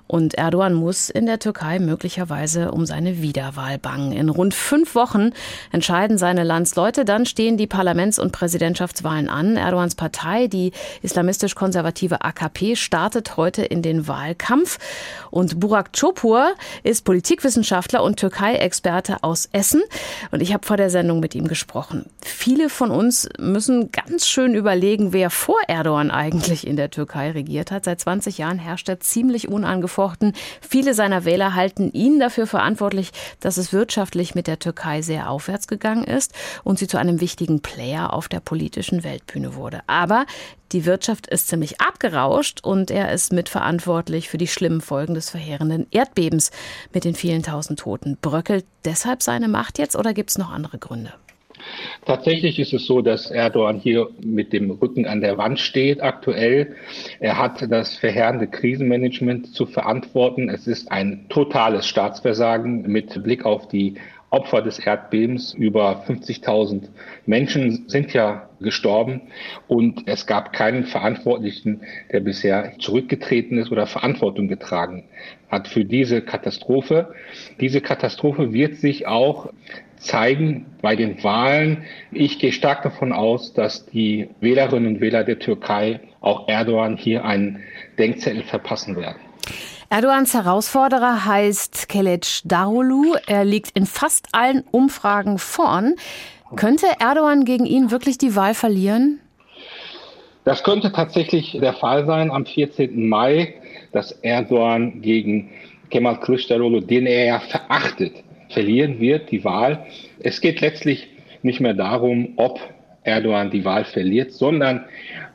Und 0.07 0.35
Erdogan 0.35 0.75
muss 0.75 1.09
in 1.09 1.25
der 1.25 1.39
Türkei 1.39 1.79
möglicherweise 1.79 2.73
um 2.73 2.85
seine 2.85 3.23
Wiederwahl 3.23 3.79
bangen. 3.79 4.13
In 4.13 4.29
rund 4.29 4.53
fünf 4.53 4.95
Wochen 4.95 5.31
entscheiden 5.73 6.19
seine 6.19 6.45
Landsleute. 6.45 7.07
Dann 7.07 7.25
stehen 7.25 7.57
die 7.57 7.67
Parlaments- 7.67 8.19
und 8.19 8.31
Präsidentschaftswahlen 8.31 9.31
an. 9.31 9.57
Erdogans 9.57 9.95
Partei, 9.95 10.47
die 10.47 10.73
islamistisch-konservative 11.01 12.23
AKP, 12.23 12.77
startet 12.77 13.39
heute 13.39 13.65
in 13.65 13.81
den 13.81 14.07
Wahlkampf. 14.07 14.79
Und 15.31 15.59
Burak 15.59 15.95
Çopur 15.95 16.53
ist 16.83 17.05
Politikwissenschaftler 17.07 18.03
und 18.03 18.19
Türkei-Experte 18.19 19.23
aus 19.23 19.49
Essen. 19.53 19.83
Und 20.31 20.43
ich 20.43 20.53
habe 20.53 20.67
vor 20.67 20.77
der 20.77 20.91
Sendung 20.91 21.21
mit 21.21 21.35
ihm 21.35 21.49
gesprochen. 21.49 22.05
Viele 22.21 22.69
von 22.69 22.91
uns 22.91 23.27
müssen 23.39 23.91
ganz 23.91 24.27
schön 24.27 24.55
überlegen, 24.55 25.15
wer 25.15 25.31
vor 25.31 25.59
Erdogan 25.67 26.11
eigentlich 26.11 26.67
in 26.67 26.77
der 26.77 26.91
Türkei 26.91 27.31
regiert 27.31 27.71
hat. 27.71 27.85
Seit 27.85 28.01
20 28.01 28.37
Jahren 28.37 28.59
herrscht 28.59 28.89
er 28.91 29.01
ziemlich 29.01 29.49
unangefochten 29.49 29.95
angefochten. 30.05 30.33
Viele 30.61 30.95
seiner 30.95 31.25
Wähler 31.25 31.55
halten 31.55 31.93
ihn 31.93 32.21
dafür 32.21 32.47
verantwortlich, 32.47 33.11
dass 33.41 33.57
es 33.57 33.73
wirtschaftlich 33.73 34.35
mit 34.35 34.47
der 34.47 34.59
Türkei 34.59 35.03
sehr 35.03 35.31
aufwärts 35.31 35.67
gegangen 35.67 36.05
ist 36.05 36.33
und 36.63 36.79
sie 36.79 36.87
zu 36.87 36.99
einem 36.99 37.21
wichtigen 37.21 37.61
Player 37.61 38.13
auf 38.13 38.29
der 38.29 38.41
politischen 38.41 39.05
Weltbühne 39.05 39.55
wurde. 39.55 39.81
Aber 39.87 40.27
die 40.73 40.87
Wirtschaft 40.87 41.27
ist 41.29 41.49
ziemlich 41.49 41.81
abgerauscht 41.81 42.61
und 42.63 42.91
er 42.91 43.13
ist 43.13 43.33
mitverantwortlich 43.33 44.29
für 44.29 44.39
die 44.39 44.49
schlimmen 44.49 44.81
Folgen 44.81 45.15
des 45.15 45.31
verheerenden 45.31 45.87
Erdbebens 45.91 46.51
mit 46.93 47.05
den 47.05 47.15
vielen 47.15 47.43
tausend 47.43 47.79
Toten. 47.79 48.19
Bröckelt 48.21 48.67
deshalb 48.85 49.23
seine 49.23 49.49
Macht 49.49 49.79
jetzt 49.79 49.97
oder 49.97 50.13
gibt 50.15 50.31
es 50.31 50.39
noch 50.39 50.51
andere 50.51 50.79
Gründe? 50.79 51.13
Tatsächlich 52.05 52.59
ist 52.59 52.73
es 52.73 52.87
so, 52.87 53.01
dass 53.01 53.31
Erdogan 53.31 53.79
hier 53.79 54.09
mit 54.23 54.53
dem 54.53 54.71
Rücken 54.71 55.07
an 55.07 55.21
der 55.21 55.39
Wand 55.39 55.59
steht 55.59 56.03
aktuell. 56.03 56.77
Er 57.21 57.39
hat 57.39 57.65
das 57.71 57.97
verheerende 57.97 58.47
Krisenmanagement 58.47 59.55
zu 59.55 59.67
verantworten. 59.67 60.49
Es 60.49 60.67
ist 60.67 60.91
ein 60.93 61.27
totales 61.29 61.87
Staatsversagen 61.87 62.83
mit 62.83 63.23
Blick 63.23 63.45
auf 63.45 63.69
die 63.69 63.95
Opfer 64.35 64.63
des 64.63 64.81
Erdbebens. 64.81 65.55
Über 65.55 66.05
50.000 66.07 66.89
Menschen 67.25 67.89
sind 67.89 68.13
ja 68.13 68.49
gestorben 68.61 69.23
und 69.69 70.03
es 70.07 70.27
gab 70.27 70.53
keinen 70.53 70.85
Verantwortlichen, 70.85 71.83
der 72.13 72.21
bisher 72.21 72.73
zurückgetreten 72.81 73.59
ist 73.59 73.71
oder 73.71 73.87
Verantwortung 73.87 74.49
getragen 74.49 75.05
hat 75.49 75.69
für 75.69 75.85
diese 75.85 76.21
Katastrophe. 76.21 77.15
Diese 77.61 77.81
Katastrophe 77.81 78.53
wird 78.53 78.75
sich 78.77 79.07
auch 79.07 79.53
zeigen 80.05 80.67
bei 80.83 80.97
den 80.97 81.23
Wahlen. 81.25 81.85
Ich 82.13 82.39
gehe 82.39 82.53
stark 82.53 82.83
davon 82.83 83.13
aus, 83.13 83.53
dass 83.53 83.87
die 83.87 84.29
Wählerinnen 84.41 84.95
und 84.95 85.01
Wähler 85.01 85.25
der 85.25 85.39
Türkei 85.39 86.01
auch 86.21 86.49
Erdogan 86.49 86.97
hier 86.97 87.25
einen 87.25 87.61
Denkzettel 87.99 88.43
verpassen 88.43 88.97
werden. 88.97 89.19
Erdogans 89.91 90.35
Herausforderer 90.35 91.25
heißt 91.25 91.89
Kelec 91.89 92.41
Darulu. 92.45 93.15
Er 93.27 93.45
liegt 93.45 93.77
in 93.77 93.87
fast 93.87 94.29
allen 94.33 94.65
Umfragen 94.71 95.39
vorn. 95.39 95.95
Könnte 96.57 96.87
Erdogan 96.99 97.45
gegen 97.45 97.67
ihn 97.67 97.91
wirklich 97.91 98.19
die 98.19 98.35
Wahl 98.35 98.55
verlieren? 98.55 99.21
Das 100.45 100.63
könnte 100.63 100.93
tatsächlich 100.93 101.59
der 101.61 101.73
Fall 101.75 102.07
sein 102.07 102.31
am 102.31 102.45
14. 102.45 103.09
Mai, 103.09 103.55
dass 103.93 104.13
Erdogan 104.23 105.01
gegen 105.01 105.51
Kemal 105.91 106.17
Kılıçdaroğlu, 106.17 106.81
den 106.81 107.07
er 107.07 107.25
ja 107.25 107.39
verachtet, 107.39 108.24
verlieren 108.55 109.01
wird, 109.01 109.31
die 109.31 109.45
Wahl. 109.45 109.87
Es 110.21 110.41
geht 110.41 110.61
letztlich 110.61 111.09
nicht 111.43 111.61
mehr 111.61 111.75
darum, 111.75 112.33
ob 112.37 112.59
Erdogan 113.03 113.51
die 113.51 113.65
Wahl 113.65 113.85
verliert, 113.85 114.33
sondern 114.33 114.87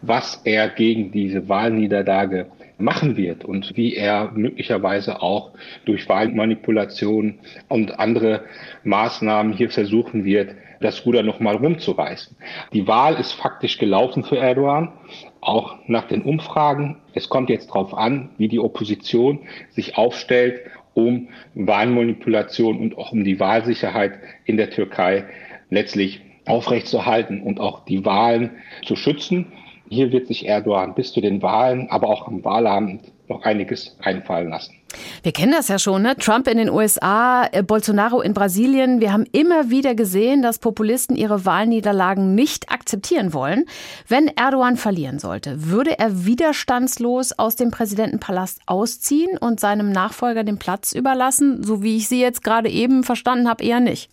was 0.01 0.41
er 0.43 0.69
gegen 0.69 1.11
diese 1.11 1.47
Wahlniederlage 1.47 2.47
machen 2.79 3.17
wird 3.17 3.45
und 3.45 3.75
wie 3.75 3.95
er 3.95 4.31
möglicherweise 4.33 5.21
auch 5.21 5.51
durch 5.85 6.09
Wahlmanipulation 6.09 7.39
und 7.67 7.99
andere 7.99 8.45
Maßnahmen 8.83 9.53
hier 9.53 9.69
versuchen 9.69 10.25
wird, 10.25 10.55
das 10.81 11.05
Ruder 11.05 11.23
nochmal 11.23 11.57
rumzureißen. 11.57 12.37
Die 12.71 12.87
Wahl 12.87 13.15
ist 13.15 13.33
faktisch 13.33 13.77
gelaufen 13.77 14.23
für 14.23 14.37
Erdogan, 14.37 14.93
auch 15.41 15.75
nach 15.87 16.07
den 16.07 16.21
Umfragen. 16.21 16.97
Es 17.13 17.27
kommt 17.27 17.49
jetzt 17.49 17.69
darauf 17.69 17.93
an, 17.93 18.29
wie 18.37 18.47
die 18.47 18.59
Opposition 18.59 19.39
sich 19.69 19.97
aufstellt 19.97 20.61
um 20.93 21.29
Wahlmanipulation 21.55 22.79
und 22.79 22.97
auch 22.97 23.11
um 23.11 23.23
die 23.23 23.39
Wahlsicherheit 23.39 24.19
in 24.45 24.57
der 24.57 24.69
Türkei 24.69 25.25
letztlich 25.69 26.21
aufrechtzuerhalten 26.45 27.41
und 27.41 27.59
auch 27.59 27.85
die 27.85 28.05
Wahlen 28.05 28.51
zu 28.85 28.95
schützen. 28.95 29.51
Hier 29.89 30.11
wird 30.11 30.27
sich 30.27 30.47
Erdogan 30.47 30.95
bis 30.95 31.13
zu 31.13 31.21
den 31.21 31.41
Wahlen, 31.41 31.89
aber 31.89 32.07
auch 32.07 32.27
am 32.27 32.43
Wahlabend 32.43 33.11
noch 33.27 33.43
einiges 33.43 33.97
einfallen 34.01 34.49
lassen. 34.49 34.78
Wir 35.21 35.31
kennen 35.31 35.51
das 35.51 35.67
ja 35.67 35.77
schon, 35.77 36.01
ne? 36.01 36.15
Trump 36.15 36.47
in 36.47 36.57
den 36.57 36.69
USA, 36.69 37.47
äh, 37.51 37.61
Bolsonaro 37.61 38.21
in 38.21 38.33
Brasilien. 38.33 39.01
Wir 39.01 39.13
haben 39.13 39.25
immer 39.31 39.69
wieder 39.69 39.93
gesehen, 39.93 40.41
dass 40.41 40.59
Populisten 40.59 41.15
ihre 41.15 41.45
Wahlniederlagen 41.45 42.35
nicht 42.35 42.71
akzeptieren 42.71 43.33
wollen. 43.33 43.65
Wenn 44.07 44.27
Erdogan 44.27 44.77
verlieren 44.77 45.19
sollte, 45.19 45.69
würde 45.69 45.99
er 45.99 46.25
widerstandslos 46.25 47.37
aus 47.37 47.55
dem 47.55 47.71
Präsidentenpalast 47.71 48.61
ausziehen 48.65 49.37
und 49.37 49.59
seinem 49.59 49.91
Nachfolger 49.91 50.43
den 50.43 50.57
Platz 50.57 50.93
überlassen, 50.93 51.63
so 51.63 51.83
wie 51.83 51.97
ich 51.97 52.07
Sie 52.07 52.21
jetzt 52.21 52.43
gerade 52.43 52.69
eben 52.69 53.03
verstanden 53.03 53.47
habe, 53.47 53.63
eher 53.63 53.79
nicht. 53.79 54.09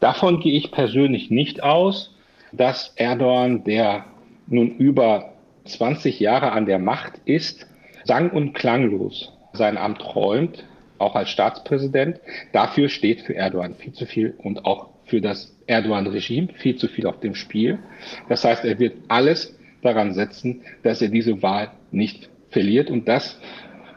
Davon 0.00 0.40
gehe 0.40 0.56
ich 0.56 0.70
persönlich 0.70 1.30
nicht 1.30 1.62
aus, 1.62 2.14
dass 2.52 2.92
Erdogan, 2.96 3.64
der 3.64 4.04
nun 4.46 4.76
über 4.76 5.32
20 5.64 6.20
Jahre 6.20 6.52
an 6.52 6.66
der 6.66 6.78
Macht 6.78 7.14
ist, 7.24 7.66
sang- 8.04 8.30
und 8.30 8.52
klanglos 8.52 9.32
sein 9.56 9.76
Amt 9.76 10.14
räumt, 10.14 10.64
auch 10.98 11.14
als 11.14 11.30
Staatspräsident. 11.30 12.20
Dafür 12.52 12.88
steht 12.88 13.22
für 13.22 13.34
Erdogan 13.34 13.74
viel 13.74 13.92
zu 13.92 14.06
viel 14.06 14.34
und 14.38 14.64
auch 14.64 14.90
für 15.06 15.20
das 15.20 15.54
Erdogan-Regime 15.66 16.48
viel 16.54 16.76
zu 16.76 16.88
viel 16.88 17.06
auf 17.06 17.20
dem 17.20 17.34
Spiel. 17.34 17.78
Das 18.28 18.44
heißt, 18.44 18.64
er 18.64 18.78
wird 18.78 18.96
alles 19.08 19.58
daran 19.82 20.14
setzen, 20.14 20.62
dass 20.82 21.02
er 21.02 21.08
diese 21.08 21.42
Wahl 21.42 21.70
nicht 21.90 22.30
verliert. 22.50 22.90
Und 22.90 23.06
das 23.06 23.38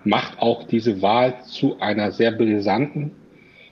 macht 0.04 0.40
auch 0.40 0.64
diese 0.64 1.02
Wahl 1.02 1.42
zu 1.44 1.80
einer 1.80 2.12
sehr 2.12 2.32
brisanten 2.32 3.12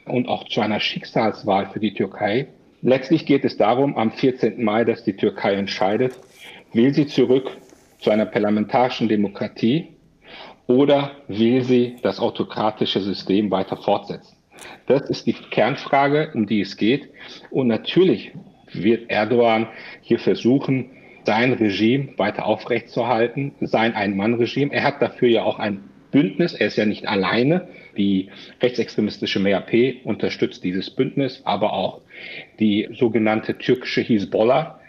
und 0.06 0.28
auch 0.28 0.48
zu 0.48 0.62
einer 0.62 0.80
Schicksalswahl 0.80 1.68
für 1.68 1.80
die 1.80 1.94
Türkei. 1.94 2.48
Letztlich 2.82 3.26
geht 3.26 3.46
es 3.46 3.58
darum, 3.58 3.98
am 3.98 4.12
14. 4.12 4.64
Mai, 4.64 4.86
dass 4.86 5.04
die 5.04 5.16
Türkei 5.16 5.56
entscheidet, 5.56 6.14
will 6.74 6.94
sie 6.94 7.08
zurück 7.08 7.58
zu 8.00 8.12
einer 8.12 8.26
parlamentarischen 8.26 9.08
Demokratie 9.08 9.95
oder 10.68 11.12
will 11.28 11.64
sie 11.64 11.98
das 12.02 12.20
autokratische 12.20 13.02
System 13.02 13.52
weiter 13.52 13.78
fortsetzen? 13.78 14.36
Das 14.88 15.10
ist 15.10 15.28
die 15.28 15.34
Kernfrage, 15.34 16.32
um 16.34 16.48
die 16.48 16.62
es 16.62 16.78
geht. 16.78 17.10
Und 17.50 17.68
natürlich 17.68 18.32
wird 18.72 19.10
Erdogan 19.10 19.68
hier 20.02 20.20
versuchen, 20.20 20.92
sein 21.26 21.54
Regime 21.54 22.10
weiter 22.18 22.46
aufrechtzuerhalten, 22.46 23.54
sein 23.62 23.94
Ein-Mann-Regime. 23.94 24.72
Er 24.74 24.84
hat 24.84 25.02
dafür 25.02 25.28
ja 25.28 25.44
auch 25.44 25.60
ein 25.60 25.84
Bündnis. 26.12 26.54
Er 26.54 26.68
ist 26.68 26.78
ja 26.78 26.86
nicht 26.86 27.08
alleine. 27.08 27.68
Die 27.98 28.30
rechtsextremistische 28.62 29.40
MHP 29.40 30.02
unterstützt 30.04 30.64
dieses 30.64 30.90
Bündnis, 30.90 31.42
aber 31.46 31.74
auch 31.74 32.02
die 32.60 32.88
sogenannte 32.94 33.58
türkische 33.58 34.02
Hisbollah, 34.02 34.80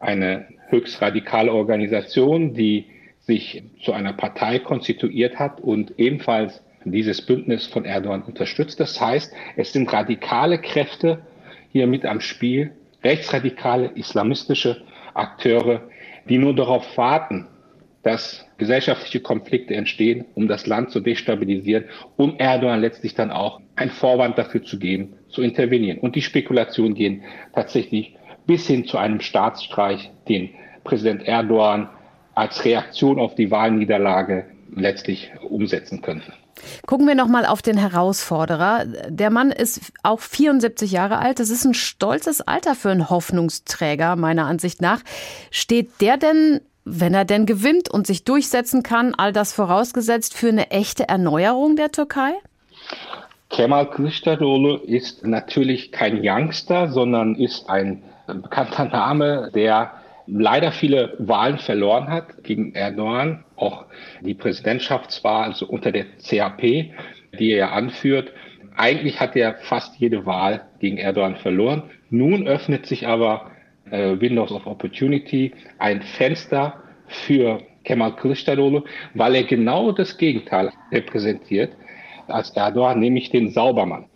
eine 0.00 0.46
höchst 0.68 1.00
radikale 1.00 1.52
Organisation, 1.52 2.54
die 2.54 2.86
sich 3.26 3.62
zu 3.82 3.92
einer 3.92 4.12
Partei 4.12 4.58
konstituiert 4.58 5.38
hat 5.38 5.60
und 5.60 5.98
ebenfalls 5.98 6.62
dieses 6.84 7.22
Bündnis 7.22 7.66
von 7.66 7.84
Erdogan 7.84 8.22
unterstützt. 8.22 8.78
Das 8.78 9.00
heißt, 9.00 9.32
es 9.56 9.72
sind 9.72 9.92
radikale 9.92 10.58
Kräfte 10.58 11.22
hier 11.70 11.86
mit 11.86 12.04
am 12.04 12.20
Spiel, 12.20 12.72
rechtsradikale 13.02 13.92
islamistische 13.94 14.82
Akteure, 15.14 15.82
die 16.28 16.38
nur 16.38 16.54
darauf 16.54 16.96
warten, 16.96 17.46
dass 18.02 18.46
gesellschaftliche 18.58 19.20
Konflikte 19.20 19.74
entstehen, 19.74 20.26
um 20.34 20.46
das 20.46 20.66
Land 20.66 20.90
zu 20.90 21.00
destabilisieren, 21.00 21.84
um 22.16 22.38
Erdogan 22.38 22.80
letztlich 22.80 23.14
dann 23.14 23.30
auch 23.30 23.60
ein 23.76 23.90
Vorwand 23.90 24.36
dafür 24.36 24.62
zu 24.62 24.78
geben, 24.78 25.14
zu 25.28 25.40
intervenieren. 25.40 25.98
Und 25.98 26.14
die 26.14 26.22
Spekulationen 26.22 26.94
gehen 26.94 27.22
tatsächlich 27.54 28.14
bis 28.46 28.66
hin 28.66 28.84
zu 28.84 28.98
einem 28.98 29.20
Staatsstreich, 29.20 30.10
den 30.28 30.50
Präsident 30.84 31.26
Erdogan 31.26 31.88
als 32.34 32.64
Reaktion 32.64 33.18
auf 33.18 33.34
die 33.34 33.50
Wahlniederlage 33.50 34.46
letztlich 34.74 35.32
umsetzen 35.48 36.02
könnten. 36.02 36.32
Gucken 36.86 37.06
wir 37.06 37.14
noch 37.14 37.28
mal 37.28 37.46
auf 37.46 37.62
den 37.62 37.76
Herausforderer. 37.76 38.84
Der 39.08 39.30
Mann 39.30 39.50
ist 39.50 39.92
auch 40.02 40.20
74 40.20 40.92
Jahre 40.92 41.18
alt. 41.18 41.40
Das 41.40 41.50
ist 41.50 41.64
ein 41.64 41.74
stolzes 41.74 42.40
Alter 42.40 42.74
für 42.74 42.90
einen 42.90 43.10
Hoffnungsträger, 43.10 44.16
meiner 44.16 44.46
Ansicht 44.46 44.80
nach. 44.80 45.00
Steht 45.50 46.00
der 46.00 46.16
denn, 46.16 46.60
wenn 46.84 47.14
er 47.14 47.24
denn 47.24 47.46
gewinnt 47.46 47.90
und 47.90 48.06
sich 48.06 48.24
durchsetzen 48.24 48.82
kann, 48.82 49.14
all 49.14 49.32
das 49.32 49.52
vorausgesetzt, 49.52 50.34
für 50.34 50.48
eine 50.48 50.70
echte 50.70 51.08
Erneuerung 51.08 51.76
der 51.76 51.90
Türkei? 51.90 52.32
Kemal 53.50 53.86
Kılıçdaroğlu 53.86 54.82
ist 54.82 55.24
natürlich 55.24 55.92
kein 55.92 56.20
Youngster, 56.22 56.88
sondern 56.88 57.36
ist 57.36 57.68
ein 57.68 58.02
bekannter 58.26 58.86
Name, 58.86 59.50
der 59.54 59.92
leider 60.26 60.72
viele 60.72 61.14
Wahlen 61.18 61.58
verloren 61.58 62.08
hat 62.08 62.42
gegen 62.44 62.74
Erdogan, 62.74 63.44
auch 63.56 63.86
die 64.22 64.34
Präsidentschaftswahl, 64.34 65.50
also 65.50 65.66
unter 65.66 65.92
der 65.92 66.06
CAP, 66.28 66.60
die 67.38 67.52
er 67.52 67.72
anführt. 67.72 68.32
Eigentlich 68.76 69.20
hat 69.20 69.36
er 69.36 69.54
fast 69.54 69.96
jede 69.98 70.26
Wahl 70.26 70.62
gegen 70.80 70.98
Erdogan 70.98 71.36
verloren. 71.36 71.84
Nun 72.10 72.46
öffnet 72.46 72.86
sich 72.86 73.06
aber 73.06 73.50
äh, 73.90 74.18
Windows 74.20 74.50
of 74.50 74.66
Opportunity, 74.66 75.52
ein 75.78 76.02
Fenster 76.02 76.82
für 77.06 77.60
Kemal 77.84 78.12
Kılıçdaroğlu, 78.12 78.84
weil 79.14 79.34
er 79.34 79.44
genau 79.44 79.92
das 79.92 80.16
Gegenteil 80.16 80.70
repräsentiert 80.90 81.72
als 82.26 82.50
Erdogan, 82.56 82.98
nämlich 82.98 83.30
den 83.30 83.50
Saubermann. 83.50 84.06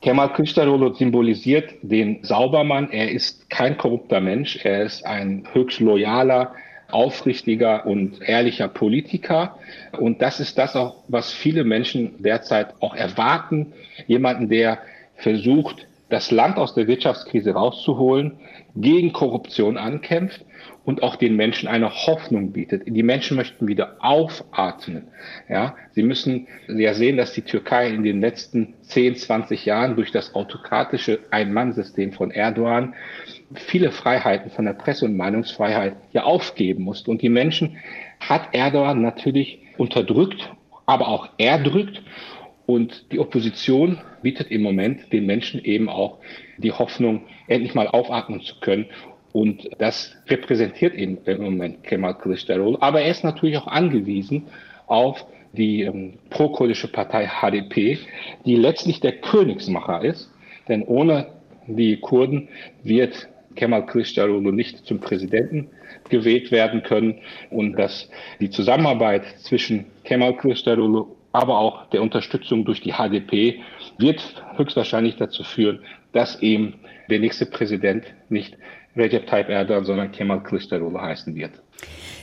Kemal 0.00 0.28
Kılıçdaroğlu 0.28 0.94
symbolisiert 0.96 1.74
den 1.82 2.18
Saubermann. 2.22 2.88
Er 2.92 3.08
ist 3.08 3.50
kein 3.50 3.76
korrupter 3.76 4.20
Mensch. 4.20 4.64
Er 4.64 4.84
ist 4.86 5.06
ein 5.06 5.44
höchst 5.52 5.80
loyaler, 5.80 6.52
aufrichtiger 6.90 7.86
und 7.86 8.22
ehrlicher 8.22 8.68
Politiker. 8.68 9.58
Und 9.98 10.22
das 10.22 10.40
ist 10.40 10.56
das 10.56 10.74
auch, 10.74 10.96
was 11.08 11.32
viele 11.32 11.64
Menschen 11.64 12.14
derzeit 12.18 12.68
auch 12.80 12.94
erwarten. 12.94 13.72
Jemanden, 14.06 14.48
der 14.48 14.78
versucht, 15.16 15.86
das 16.08 16.30
Land 16.30 16.56
aus 16.56 16.74
der 16.74 16.88
Wirtschaftskrise 16.88 17.52
rauszuholen, 17.52 18.32
gegen 18.74 19.12
Korruption 19.12 19.76
ankämpft 19.76 20.44
und 20.84 21.02
auch 21.02 21.16
den 21.16 21.36
Menschen 21.36 21.68
eine 21.68 21.90
Hoffnung 21.90 22.52
bietet. 22.52 22.82
Die 22.86 23.02
Menschen 23.02 23.36
möchten 23.36 23.68
wieder 23.68 23.96
aufatmen. 24.00 25.08
Ja, 25.48 25.76
sie 25.92 26.02
müssen 26.02 26.48
ja 26.68 26.94
sehen, 26.94 27.16
dass 27.16 27.32
die 27.32 27.42
Türkei 27.42 27.88
in 27.88 28.02
den 28.02 28.20
letzten 28.20 28.74
10, 28.82 29.16
20 29.16 29.66
Jahren 29.66 29.96
durch 29.96 30.10
das 30.10 30.34
autokratische 30.34 31.20
Ein-Mann-System 31.30 32.12
von 32.12 32.30
Erdogan 32.30 32.94
viele 33.54 33.90
Freiheiten 33.90 34.50
von 34.50 34.64
der 34.64 34.72
Presse- 34.72 35.04
und 35.04 35.16
Meinungsfreiheit 35.16 35.96
ja 36.12 36.22
aufgeben 36.24 36.84
musste. 36.84 37.10
Und 37.10 37.22
die 37.22 37.28
Menschen 37.28 37.78
hat 38.20 38.48
Erdogan 38.52 39.02
natürlich 39.02 39.60
unterdrückt, 39.76 40.50
aber 40.86 41.08
auch 41.08 41.28
erdrückt. 41.38 42.02
Und 42.66 43.10
die 43.12 43.18
Opposition 43.18 43.98
bietet 44.22 44.50
im 44.50 44.62
Moment 44.62 45.12
den 45.12 45.26
Menschen 45.26 45.62
eben 45.64 45.88
auch 45.88 46.18
die 46.58 46.72
Hoffnung, 46.72 47.22
endlich 47.48 47.74
mal 47.74 47.88
aufatmen 47.88 48.42
zu 48.42 48.60
können. 48.60 48.86
Und 49.32 49.68
das 49.78 50.16
repräsentiert 50.28 50.94
eben 50.94 51.18
im 51.24 51.42
Moment 51.42 51.84
Kemal 51.84 52.12
Kılıçdaroğlu. 52.12 52.78
Aber 52.80 53.00
er 53.02 53.10
ist 53.10 53.24
natürlich 53.24 53.56
auch 53.58 53.66
angewiesen 53.66 54.46
auf 54.86 55.24
die 55.52 55.82
ähm, 55.82 56.14
pro-kurdische 56.30 56.88
Partei 56.88 57.26
HDP, 57.26 57.98
die 58.44 58.56
letztlich 58.56 59.00
der 59.00 59.12
Königsmacher 59.12 60.04
ist. 60.04 60.30
Denn 60.68 60.82
ohne 60.82 61.26
die 61.66 61.96
Kurden 61.98 62.48
wird 62.82 63.28
Kemal 63.54 63.82
Kılıçdaroğlu 63.82 64.52
nicht 64.52 64.86
zum 64.86 65.00
Präsidenten 65.00 65.68
gewählt 66.08 66.50
werden 66.50 66.82
können 66.82 67.20
und 67.50 67.72
dass 67.78 68.10
die 68.40 68.50
Zusammenarbeit 68.50 69.24
zwischen 69.38 69.86
Kemal 70.04 70.32
Kılıçdaroğlu 70.32 71.06
aber 71.32 71.58
auch 71.58 71.86
der 71.90 72.02
Unterstützung 72.02 72.64
durch 72.64 72.80
die 72.80 72.92
HDP 72.92 73.60
wird 73.98 74.20
höchstwahrscheinlich 74.56 75.16
dazu 75.16 75.44
führen, 75.44 75.80
dass 76.12 76.42
eben 76.42 76.74
der 77.08 77.20
nächste 77.20 77.46
Präsident 77.46 78.04
nicht 78.28 78.56
Recep 79.00 79.26
Tayyip 79.26 79.48
Erdogan, 79.48 79.84
sondern 79.84 80.12
Kemal 80.12 80.38
Kılıçdaroğlu 80.38 81.00
heißen 81.00 81.34
wird. 81.34 81.52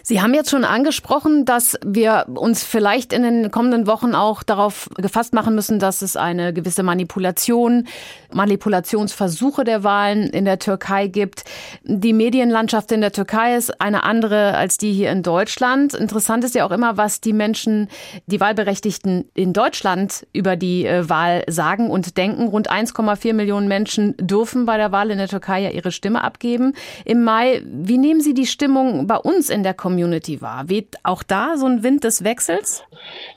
Sie 0.03 0.21
haben 0.21 0.33
jetzt 0.33 0.51
schon 0.51 0.63
angesprochen, 0.63 1.43
dass 1.43 1.77
wir 1.85 2.27
uns 2.33 2.63
vielleicht 2.63 3.11
in 3.11 3.23
den 3.23 3.51
kommenden 3.51 3.87
Wochen 3.87 4.15
auch 4.15 4.41
darauf 4.41 4.89
gefasst 4.95 5.33
machen 5.33 5.53
müssen, 5.53 5.79
dass 5.79 6.01
es 6.01 6.15
eine 6.15 6.53
gewisse 6.53 6.81
Manipulation, 6.81 7.89
Manipulationsversuche 8.31 9.65
der 9.65 9.83
Wahlen 9.83 10.29
in 10.29 10.45
der 10.45 10.59
Türkei 10.59 11.07
gibt. 11.07 11.43
Die 11.83 12.13
Medienlandschaft 12.13 12.93
in 12.93 13.01
der 13.01 13.11
Türkei 13.11 13.57
ist 13.57 13.81
eine 13.81 14.03
andere 14.03 14.53
als 14.53 14.77
die 14.77 14.93
hier 14.93 15.11
in 15.11 15.23
Deutschland. 15.23 15.93
Interessant 15.93 16.45
ist 16.45 16.55
ja 16.55 16.65
auch 16.65 16.71
immer, 16.71 16.95
was 16.95 17.19
die 17.19 17.33
Menschen, 17.33 17.89
die 18.27 18.39
Wahlberechtigten 18.39 19.29
in 19.33 19.51
Deutschland 19.51 20.25
über 20.31 20.55
die 20.55 20.85
äh, 20.85 21.09
Wahl 21.09 21.43
sagen 21.47 21.89
und 21.89 22.15
denken. 22.15 22.47
Rund 22.47 22.71
1,4 22.71 23.33
Millionen 23.33 23.67
Menschen 23.67 24.15
dürfen 24.17 24.65
bei 24.65 24.77
der 24.77 24.93
Wahl 24.93 25.11
in 25.11 25.17
der 25.17 25.27
Türkei 25.27 25.59
ja 25.63 25.71
ihre 25.71 25.91
Stimme 25.91 26.23
abgeben 26.23 26.66
im 27.05 27.23
Mai. 27.23 27.61
Wie 27.65 27.97
nehmen 27.97 28.21
Sie 28.21 28.33
die 28.33 28.45
Stimmung 28.45 29.07
bei 29.07 29.17
uns 29.17 29.49
in 29.49 29.63
der 29.63 29.73
Community 29.73 30.41
war. 30.41 30.69
Weht 30.69 30.95
auch 31.03 31.23
da 31.23 31.57
so 31.57 31.65
ein 31.65 31.83
Wind 31.83 32.03
des 32.03 32.23
Wechsels? 32.23 32.83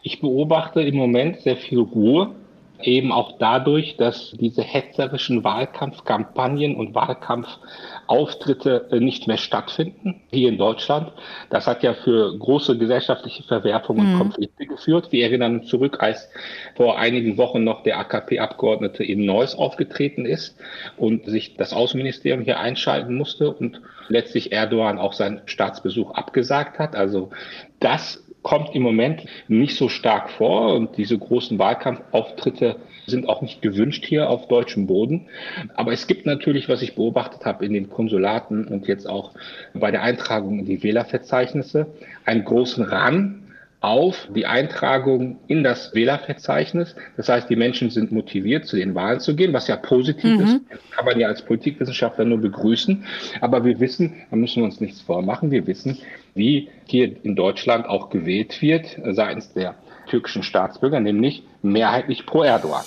Ich 0.03 0.21
beobachte 0.21 0.81
im 0.83 0.97
Moment 0.97 1.41
sehr 1.41 1.57
viel 1.57 1.81
Ruhe 1.81 2.35
eben 2.83 3.13
auch 3.13 3.39
dadurch, 3.39 3.97
dass 3.97 4.33
diese 4.33 4.63
hetzerischen 4.63 5.45
Wahlkampfkampagnen 5.45 6.77
und 6.77 6.95
Wahlkampfauftritte 6.95 8.89
äh, 8.91 9.01
nicht 9.01 9.27
mehr 9.27 9.37
stattfinden 9.37 10.23
hier 10.31 10.49
in 10.49 10.59
Deutschland. 10.59 11.13
Das 11.51 11.67
hat 11.67 11.83
ja 11.83 11.95
für 11.95 12.37
große 12.39 12.79
gesellschaftliche 12.79 13.43
Verwerfungen 13.43 14.07
und 14.07 14.15
mhm. 14.15 14.19
Konflikte 14.19 14.67
geführt. 14.67 15.13
Wir 15.13 15.25
erinnern 15.25 15.61
uns 15.61 15.69
zurück, 15.69 15.99
als 16.01 16.29
vor 16.77 16.99
einigen 16.99 17.37
Wochen 17.37 17.65
noch 17.65 17.83
der 17.83 17.99
AKP-Abgeordnete 17.99 19.05
in 19.05 19.25
Neuss 19.25 19.55
aufgetreten 19.55 20.27
ist 20.27 20.57
und 20.97 21.27
sich 21.27 21.57
das 21.57 21.73
Außenministerium 21.73 22.43
hier 22.43 22.61
einschalten 22.61 23.15
musste 23.15 23.51
und 23.51 23.81
letztlich 24.09 24.53
Erdogan 24.53 24.99
auch 24.99 25.13
seinen 25.13 25.43
Staatsbesuch 25.47 26.13
abgesagt 26.13 26.79
hat. 26.79 26.95
Also 26.95 27.31
das 27.79 28.23
kommt 28.43 28.75
im 28.75 28.83
Moment 28.83 29.25
nicht 29.49 29.77
so 29.77 29.89
stark 29.89 30.31
vor 30.31 30.75
und 30.75 30.97
diese 30.97 31.19
großen 31.19 31.59
Wahlkampfauftritte 31.59 32.77
sind 33.07 33.29
auch 33.29 33.43
nicht 33.43 33.61
gewünscht 33.61 34.05
hier 34.07 34.31
auf 34.31 34.49
deutschem 34.49 34.87
Boden. 34.87 35.29
Aber 35.75 35.93
es 35.93 36.07
gibt 36.07 36.27
natürlich, 36.27 36.69
was 36.69 36.83
ich 36.83 36.95
beobachtet 36.95 37.45
habe 37.45 37.67
in 37.67 37.73
den 37.73 37.91
Konsulaten 37.91 38.67
und 38.67 38.87
jetzt 38.87 39.09
auch 39.09 39.33
bei 39.75 39.91
der 39.91 40.03
Eintragung 40.03 40.61
in 40.61 40.65
die 40.65 40.83
Wählerverzeichnisse, 40.83 41.87
einen 42.25 42.45
großen 42.45 42.85
Rang 42.85 43.50
auf 43.81 44.29
die 44.35 44.47
Eintragung 44.47 45.39
in 45.47 45.65
das 45.65 45.95
Wählerverzeichnis. 45.95 46.95
Das 47.17 47.29
heißt, 47.29 47.49
die 47.49 47.57
Menschen 47.57 47.91
sind 47.91 48.13
motiviert, 48.13 48.67
zu 48.67 48.77
den 48.77 48.95
Wahlen 48.95 49.21
zu 49.21 49.35
gehen, 49.35 49.53
was 49.55 49.69
ja 49.69 49.77
positiv 49.77 50.39
mhm. 50.39 50.45
ist. 50.45 50.61
kann 50.91 51.07
man 51.07 51.19
ja 51.19 51.29
als 51.29 51.43
Politikwissenschaftler 51.43 52.27
nur 52.27 52.39
begrüßen. 52.39 53.05
Aber 53.41 53.65
wir 53.65 53.81
wissen, 53.81 54.15
da 54.31 54.37
müssen 54.37 54.57
wir 54.57 54.65
uns 54.65 54.81
nichts 54.81 55.01
vormachen, 55.01 55.51
wir 55.51 55.67
wissen, 55.67 55.99
wie 56.35 56.69
hier 56.87 57.25
in 57.25 57.37
Deutschland 57.37 57.87
auch 57.87 58.11
gewählt 58.11 58.61
wird 58.61 58.99
seitens 59.13 59.53
der 59.55 59.77
türkischen 60.09 60.43
Staatsbürger, 60.43 61.01
nämlich 61.01 61.43
mehrheitlich 61.63 62.27
pro 62.27 62.43
Erdogan. 62.43 62.85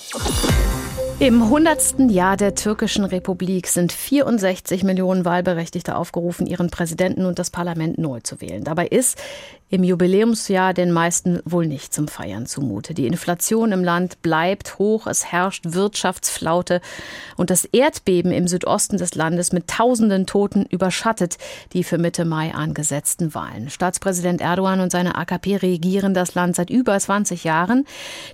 Im 1.20 1.42
100. 1.42 2.10
Jahr 2.10 2.36
der 2.36 2.56
türkischen 2.56 3.04
Republik 3.04 3.68
sind 3.68 3.92
64 3.92 4.82
Millionen 4.82 5.24
Wahlberechtigte 5.24 5.94
aufgerufen, 5.94 6.44
ihren 6.46 6.70
Präsidenten 6.70 7.24
und 7.24 7.38
das 7.38 7.50
Parlament 7.50 7.98
neu 7.98 8.18
zu 8.20 8.40
wählen. 8.40 8.64
Dabei 8.64 8.88
ist 8.88 9.16
im 9.74 9.82
Jubiläumsjahr 9.82 10.72
den 10.72 10.92
meisten 10.92 11.40
wohl 11.44 11.66
nicht 11.66 11.92
zum 11.92 12.06
Feiern 12.06 12.46
zumute. 12.46 12.94
Die 12.94 13.08
Inflation 13.08 13.72
im 13.72 13.82
Land 13.82 14.22
bleibt 14.22 14.78
hoch, 14.78 15.08
es 15.08 15.24
herrscht 15.24 15.64
Wirtschaftsflaute 15.66 16.80
und 17.36 17.50
das 17.50 17.64
Erdbeben 17.64 18.30
im 18.30 18.46
Südosten 18.46 18.98
des 18.98 19.16
Landes 19.16 19.52
mit 19.52 19.66
tausenden 19.66 20.26
Toten 20.26 20.64
überschattet 20.66 21.38
die 21.72 21.82
für 21.82 21.98
Mitte 21.98 22.24
Mai 22.24 22.54
angesetzten 22.54 23.34
Wahlen. 23.34 23.68
Staatspräsident 23.68 24.40
Erdogan 24.40 24.80
und 24.80 24.92
seine 24.92 25.16
AKP 25.16 25.56
regieren 25.56 26.14
das 26.14 26.36
Land 26.36 26.54
seit 26.54 26.70
über 26.70 26.96
20 26.96 27.42
Jahren. 27.42 27.84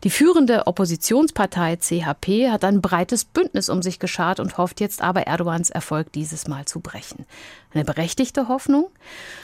Die 0.05 0.11
führende 0.11 0.67
Oppositionspartei 0.67 1.77
CHP 1.77 2.51
hat 2.51 2.65
ein 2.71 2.81
breites 2.81 3.25
Bündnis 3.25 3.69
um 3.69 3.83
sich 3.83 3.99
geschart 3.99 4.41
und 4.41 4.57
hofft 4.57 4.81
jetzt 4.81 5.03
aber 5.03 5.27
Erdogans 5.27 5.71
Erfolg 5.71 6.13
dieses 6.13 6.49
Mal 6.49 6.65
zu 6.65 6.81
brechen. 6.81 7.27
Eine 7.73 7.85
berechtigte 7.85 8.49
Hoffnung? 8.49 8.89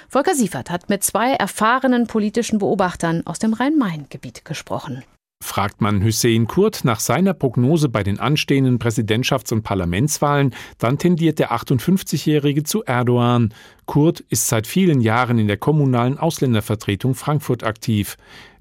Volker 0.09 0.35
Siefert 0.35 0.71
hat 0.71 0.89
mit 0.89 1.05
zwei 1.05 1.33
erfahrenen 1.33 2.07
politischen 2.07 2.59
Beobachtern 2.59 3.23
aus 3.27 3.39
dem 3.39 3.53
Rhein-Main-Gebiet 3.53 4.45
gesprochen. 4.45 5.05
Fragt 5.43 5.83
man 5.83 6.03
Hussein 6.03 6.47
Kurt 6.47 6.85
nach 6.85 6.99
seiner 6.99 7.35
Prognose 7.35 7.91
bei 7.91 8.03
den 8.03 8.19
anstehenden 8.19 8.79
Präsidentschafts- 8.79 9.53
und 9.53 9.63
Parlamentswahlen, 9.63 10.55
dann 10.79 10.97
tendiert 10.97 11.39
der 11.39 11.53
58-Jährige 11.53 12.63
zu 12.63 12.83
Erdogan. 12.85 13.53
Kurt 13.85 14.21
ist 14.31 14.49
seit 14.49 14.67
vielen 14.67 15.03
Jahren 15.03 15.39
in 15.39 15.47
der 15.47 15.59
kommunalen 15.59 16.19
Ausländervertretung 16.19 17.15
Frankfurt 17.15 17.65
aktiv. 17.65 18.17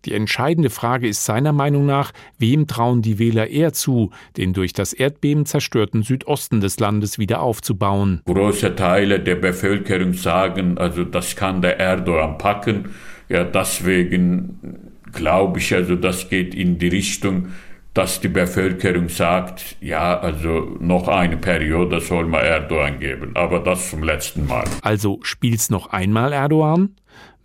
Die 0.06 0.14
entscheidende 0.14 0.70
Frage 0.70 1.08
ist 1.08 1.26
seiner 1.26 1.52
Meinung 1.52 1.86
nach, 1.88 2.12
wem 2.38 2.68
trauen 2.68 3.02
die 3.02 3.18
Wähler 3.18 3.48
eher 3.48 3.74
zu, 3.74 4.12
den 4.38 4.54
durch 4.54 4.72
das 4.72 4.94
Erdbeben 4.94 5.46
zerstörten 5.46 6.04
Südosten 6.04 6.62
des 6.62 6.80
Landes 6.80 7.18
wieder 7.18 7.42
aufzubauen. 7.42 8.22
Große 8.26 8.76
Teile 8.76 9.20
der 9.20 9.36
Bevölkerung 9.36 10.14
sagen, 10.14 10.78
also 10.78 11.04
das 11.04 11.36
kann 11.36 11.62
der 11.62 11.80
Erdogan 11.80 12.38
packen. 12.38 12.90
Ja, 13.30 13.44
deswegen 13.44 14.92
glaube 15.12 15.60
ich, 15.60 15.74
also 15.74 15.96
das 15.96 16.30
geht 16.30 16.54
in 16.54 16.78
die 16.78 16.90
Richtung, 16.90 17.48
dass 17.96 18.20
die 18.20 18.28
Bevölkerung 18.28 19.10
sagt, 19.10 19.78
ja, 19.80 20.20
also 20.20 20.78
noch 20.80 21.08
eine 21.08 21.38
Periode 21.38 22.02
soll 22.02 22.26
man 22.26 22.44
Erdogan 22.44 23.00
geben, 23.00 23.32
aber 23.36 23.60
das 23.60 23.90
zum 23.90 24.04
letzten 24.04 24.46
Mal. 24.46 24.66
Also 24.82 25.20
spielt's 25.24 25.70
noch 25.70 25.88
einmal 25.88 26.34
Erdogan? 26.34 26.96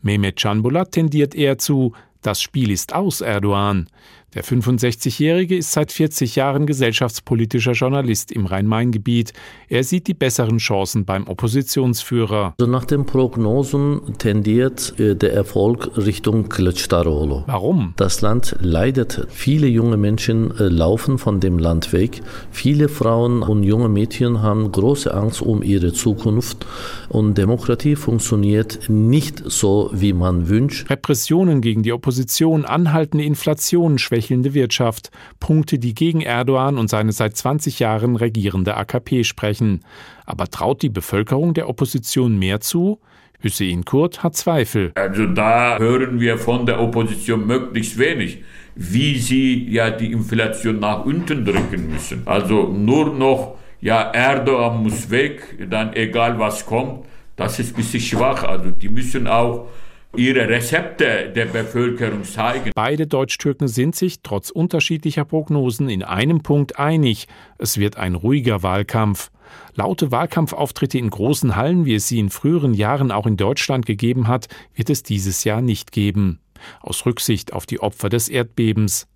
Mehmet 0.03 0.37
Canbulat 0.37 0.93
tendiert 0.93 1.35
eher 1.35 1.59
zu, 1.59 1.93
das 2.23 2.43
Spiel 2.43 2.71
ist 2.71 2.93
aus, 2.93 3.21
Erdogan. 3.21 3.89
Der 4.33 4.45
65-Jährige 4.45 5.57
ist 5.57 5.73
seit 5.73 5.91
40 5.91 6.37
Jahren 6.37 6.65
gesellschaftspolitischer 6.65 7.73
Journalist 7.73 8.31
im 8.31 8.47
Rhein-Main-Gebiet. 8.47 9.33
Er 9.69 9.83
sieht 9.83 10.07
die 10.07 10.15
besseren 10.15 10.59
Chancen 10.59 11.05
beim 11.05 11.27
Oppositionsführer. 11.27 12.55
Also 12.57 12.71
nach 12.71 12.85
den 12.85 13.07
Prognosen 13.07 14.01
tendiert 14.19 14.95
äh, 15.01 15.17
der 15.17 15.33
Erfolg 15.33 15.91
Richtung 15.97 16.47
Kılıçdaroğlu. 16.47 17.43
Warum? 17.49 17.95
Das 17.97 18.21
Land 18.21 18.55
leidet. 18.61 19.27
Viele 19.31 19.67
junge 19.67 19.97
Menschen 19.97 20.57
äh, 20.61 20.69
laufen 20.69 21.19
von 21.19 21.41
dem 21.41 21.59
Land 21.59 21.93
weg. 21.93 22.23
Viele 22.53 22.89
Frauen 22.89 23.43
und 23.43 23.65
junge 23.65 23.89
Mädchen 23.89 24.43
haben 24.43 24.71
große 24.71 25.13
Angst 25.13 25.43
um 25.43 25.65
ihre 25.65 25.93
Zukunft. 25.93 26.67
Und 27.09 27.37
Demokratie 27.37 27.97
funktioniert 27.97 28.89
nicht 28.89 29.43
so, 29.45 29.91
wie 29.93 30.13
man 30.13 30.49
wünscht. 30.49 30.89
Repressionen 30.89 31.61
gegen 31.63 31.83
die 31.83 31.93
Opposition, 31.93 32.65
anhaltende 32.65 33.25
Inflation, 33.25 33.99
Schwäche 33.99 34.20
schwächelnde 34.21 34.53
Wirtschaft, 34.53 35.11
Punkte, 35.39 35.79
die 35.79 35.95
gegen 35.95 36.21
Erdogan 36.21 36.77
und 36.77 36.91
seine 36.91 37.13
seit 37.13 37.37
20 37.37 37.79
Jahren 37.79 38.17
regierende 38.17 38.77
AKP 38.77 39.25
sprechen. 39.25 39.81
Aber 40.27 40.49
traut 40.49 40.83
die 40.83 40.91
Bevölkerung 40.91 41.55
der 41.55 41.69
Opposition 41.69 42.39
mehr 42.39 42.61
zu? 42.61 43.01
Hüseyin 43.41 43.87
Kurt 43.87 44.23
hat 44.23 44.37
Zweifel. 44.37 44.93
Also 44.97 45.25
da 45.27 45.79
hören 45.79 46.21
wir 46.21 46.37
von 46.37 46.67
der 46.67 46.79
Opposition 46.81 47.47
möglichst 47.47 47.99
wenig, 47.99 48.45
wie 48.75 49.19
sie 49.19 49.67
ja 49.71 49.91
die 49.91 50.13
Inflation 50.13 50.79
nach 50.79 51.07
unten 51.07 51.47
drücken 51.47 51.91
müssen. 51.91 52.23
Also 52.27 52.69
nur 52.69 53.15
noch, 53.15 53.57
ja, 53.81 54.03
Erdogan 54.13 54.83
muss 54.83 55.09
weg, 55.09 55.67
dann 55.71 55.95
egal 55.95 56.39
was 56.39 56.67
kommt, 56.67 57.07
das 57.37 57.59
ist 57.59 57.73
ein 57.73 57.77
bisschen 57.77 58.03
schwach. 58.03 58.45
Also 58.45 58.71
die 58.71 58.91
müssen 58.91 59.27
auch 59.27 59.69
ihre 60.17 60.49
Rezepte 60.49 61.31
der 61.35 61.47
Bevölkerung 61.47 62.25
zeigen. 62.25 62.73
Beide 62.75 63.07
Deutschtürken 63.07 63.69
sind 63.69 63.95
sich 63.95 64.23
trotz 64.23 64.51
unterschiedlicher 64.51 65.25
Prognosen 65.25 65.89
in 65.89 66.03
einem 66.03 66.43
Punkt 66.43 66.79
einig. 66.79 67.29
Es 67.59 67.79
wird 67.79 67.97
ein 67.97 68.15
ruhiger 68.15 68.63
Wahlkampf. 68.63 69.31
Laute 69.75 70.11
Wahlkampfauftritte 70.13 70.99
in 70.99 71.11
großen 71.11 71.57
Hallen, 71.57 71.85
wie 71.85 71.95
es 71.95 72.09
sie 72.09 72.19
in 72.19 72.31
früheren 72.31 72.75
Jahren 72.75 73.11
auch 73.11 73.27
in 73.27 73.37
Deutschland 73.37 73.87
gegeben 73.87 74.29
hat, 74.29 74.49
wird 74.75 74.91
es 74.91 75.03
dieses 75.03 75.45
Jahr 75.45 75.61
nicht 75.61 75.93
geben. 75.93 76.41
Aus 76.81 77.07
Rücksicht 77.07 77.53
auf 77.53 77.67
die 77.67 77.81
Opfer 77.81 78.09
des 78.09 78.29
Erdbebens. 78.29 79.07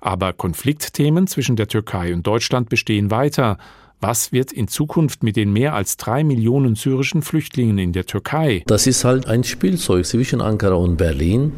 Aber 0.00 0.32
Konfliktthemen 0.32 1.26
zwischen 1.26 1.56
der 1.56 1.68
Türkei 1.68 2.12
und 2.12 2.26
Deutschland 2.26 2.68
bestehen 2.68 3.10
weiter. 3.10 3.58
Was 4.00 4.30
wird 4.30 4.52
in 4.52 4.68
Zukunft 4.68 5.24
mit 5.24 5.34
den 5.34 5.52
mehr 5.52 5.74
als 5.74 5.96
drei 5.96 6.22
Millionen 6.22 6.76
syrischen 6.76 7.20
Flüchtlingen 7.20 7.78
in 7.78 7.92
der 7.92 8.06
Türkei? 8.06 8.62
Das 8.66 8.86
ist 8.86 9.04
halt 9.04 9.26
ein 9.26 9.42
Spielzeug 9.42 10.06
zwischen 10.06 10.40
Ankara 10.40 10.74
und 10.74 10.96
Berlin. 10.96 11.52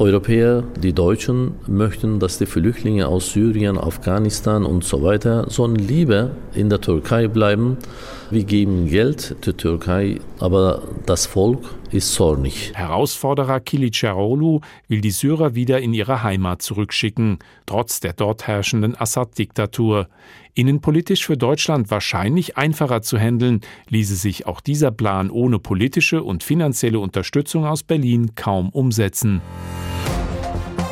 Europäer, 0.00 0.64
die 0.82 0.94
Deutschen 0.94 1.56
möchten, 1.66 2.20
dass 2.20 2.38
die 2.38 2.46
Flüchtlinge 2.46 3.06
aus 3.06 3.34
Syrien, 3.34 3.76
Afghanistan 3.76 4.64
und 4.64 4.82
so 4.82 5.02
weiter 5.02 5.50
sollen 5.50 5.76
lieber 5.76 6.30
in 6.54 6.70
der 6.70 6.80
Türkei 6.80 7.28
bleiben. 7.28 7.76
Wir 8.30 8.44
geben 8.44 8.88
Geld 8.88 9.36
der 9.44 9.58
Türkei, 9.58 10.18
aber 10.38 10.84
das 11.04 11.26
Volk 11.26 11.74
ist 11.90 12.14
zornig. 12.14 12.72
Herausforderer 12.74 13.58
Kiliçaroglu 13.58 14.62
will 14.88 15.02
die 15.02 15.10
Syrer 15.10 15.54
wieder 15.54 15.80
in 15.80 15.92
ihre 15.92 16.22
Heimat 16.22 16.62
zurückschicken, 16.62 17.38
trotz 17.66 18.00
der 18.00 18.14
dort 18.14 18.46
herrschenden 18.46 18.98
Assad-Diktatur. 18.98 20.08
Innenpolitisch 20.54 21.26
für 21.26 21.36
Deutschland 21.36 21.90
wahrscheinlich 21.90 22.56
einfacher 22.56 23.02
zu 23.02 23.18
handeln, 23.18 23.60
ließe 23.90 24.14
sich 24.14 24.46
auch 24.46 24.62
dieser 24.62 24.92
Plan 24.92 25.28
ohne 25.28 25.58
politische 25.58 26.22
und 26.22 26.42
finanzielle 26.42 27.00
Unterstützung 27.00 27.66
aus 27.66 27.82
Berlin 27.82 28.34
kaum 28.34 28.70
umsetzen. 28.70 29.42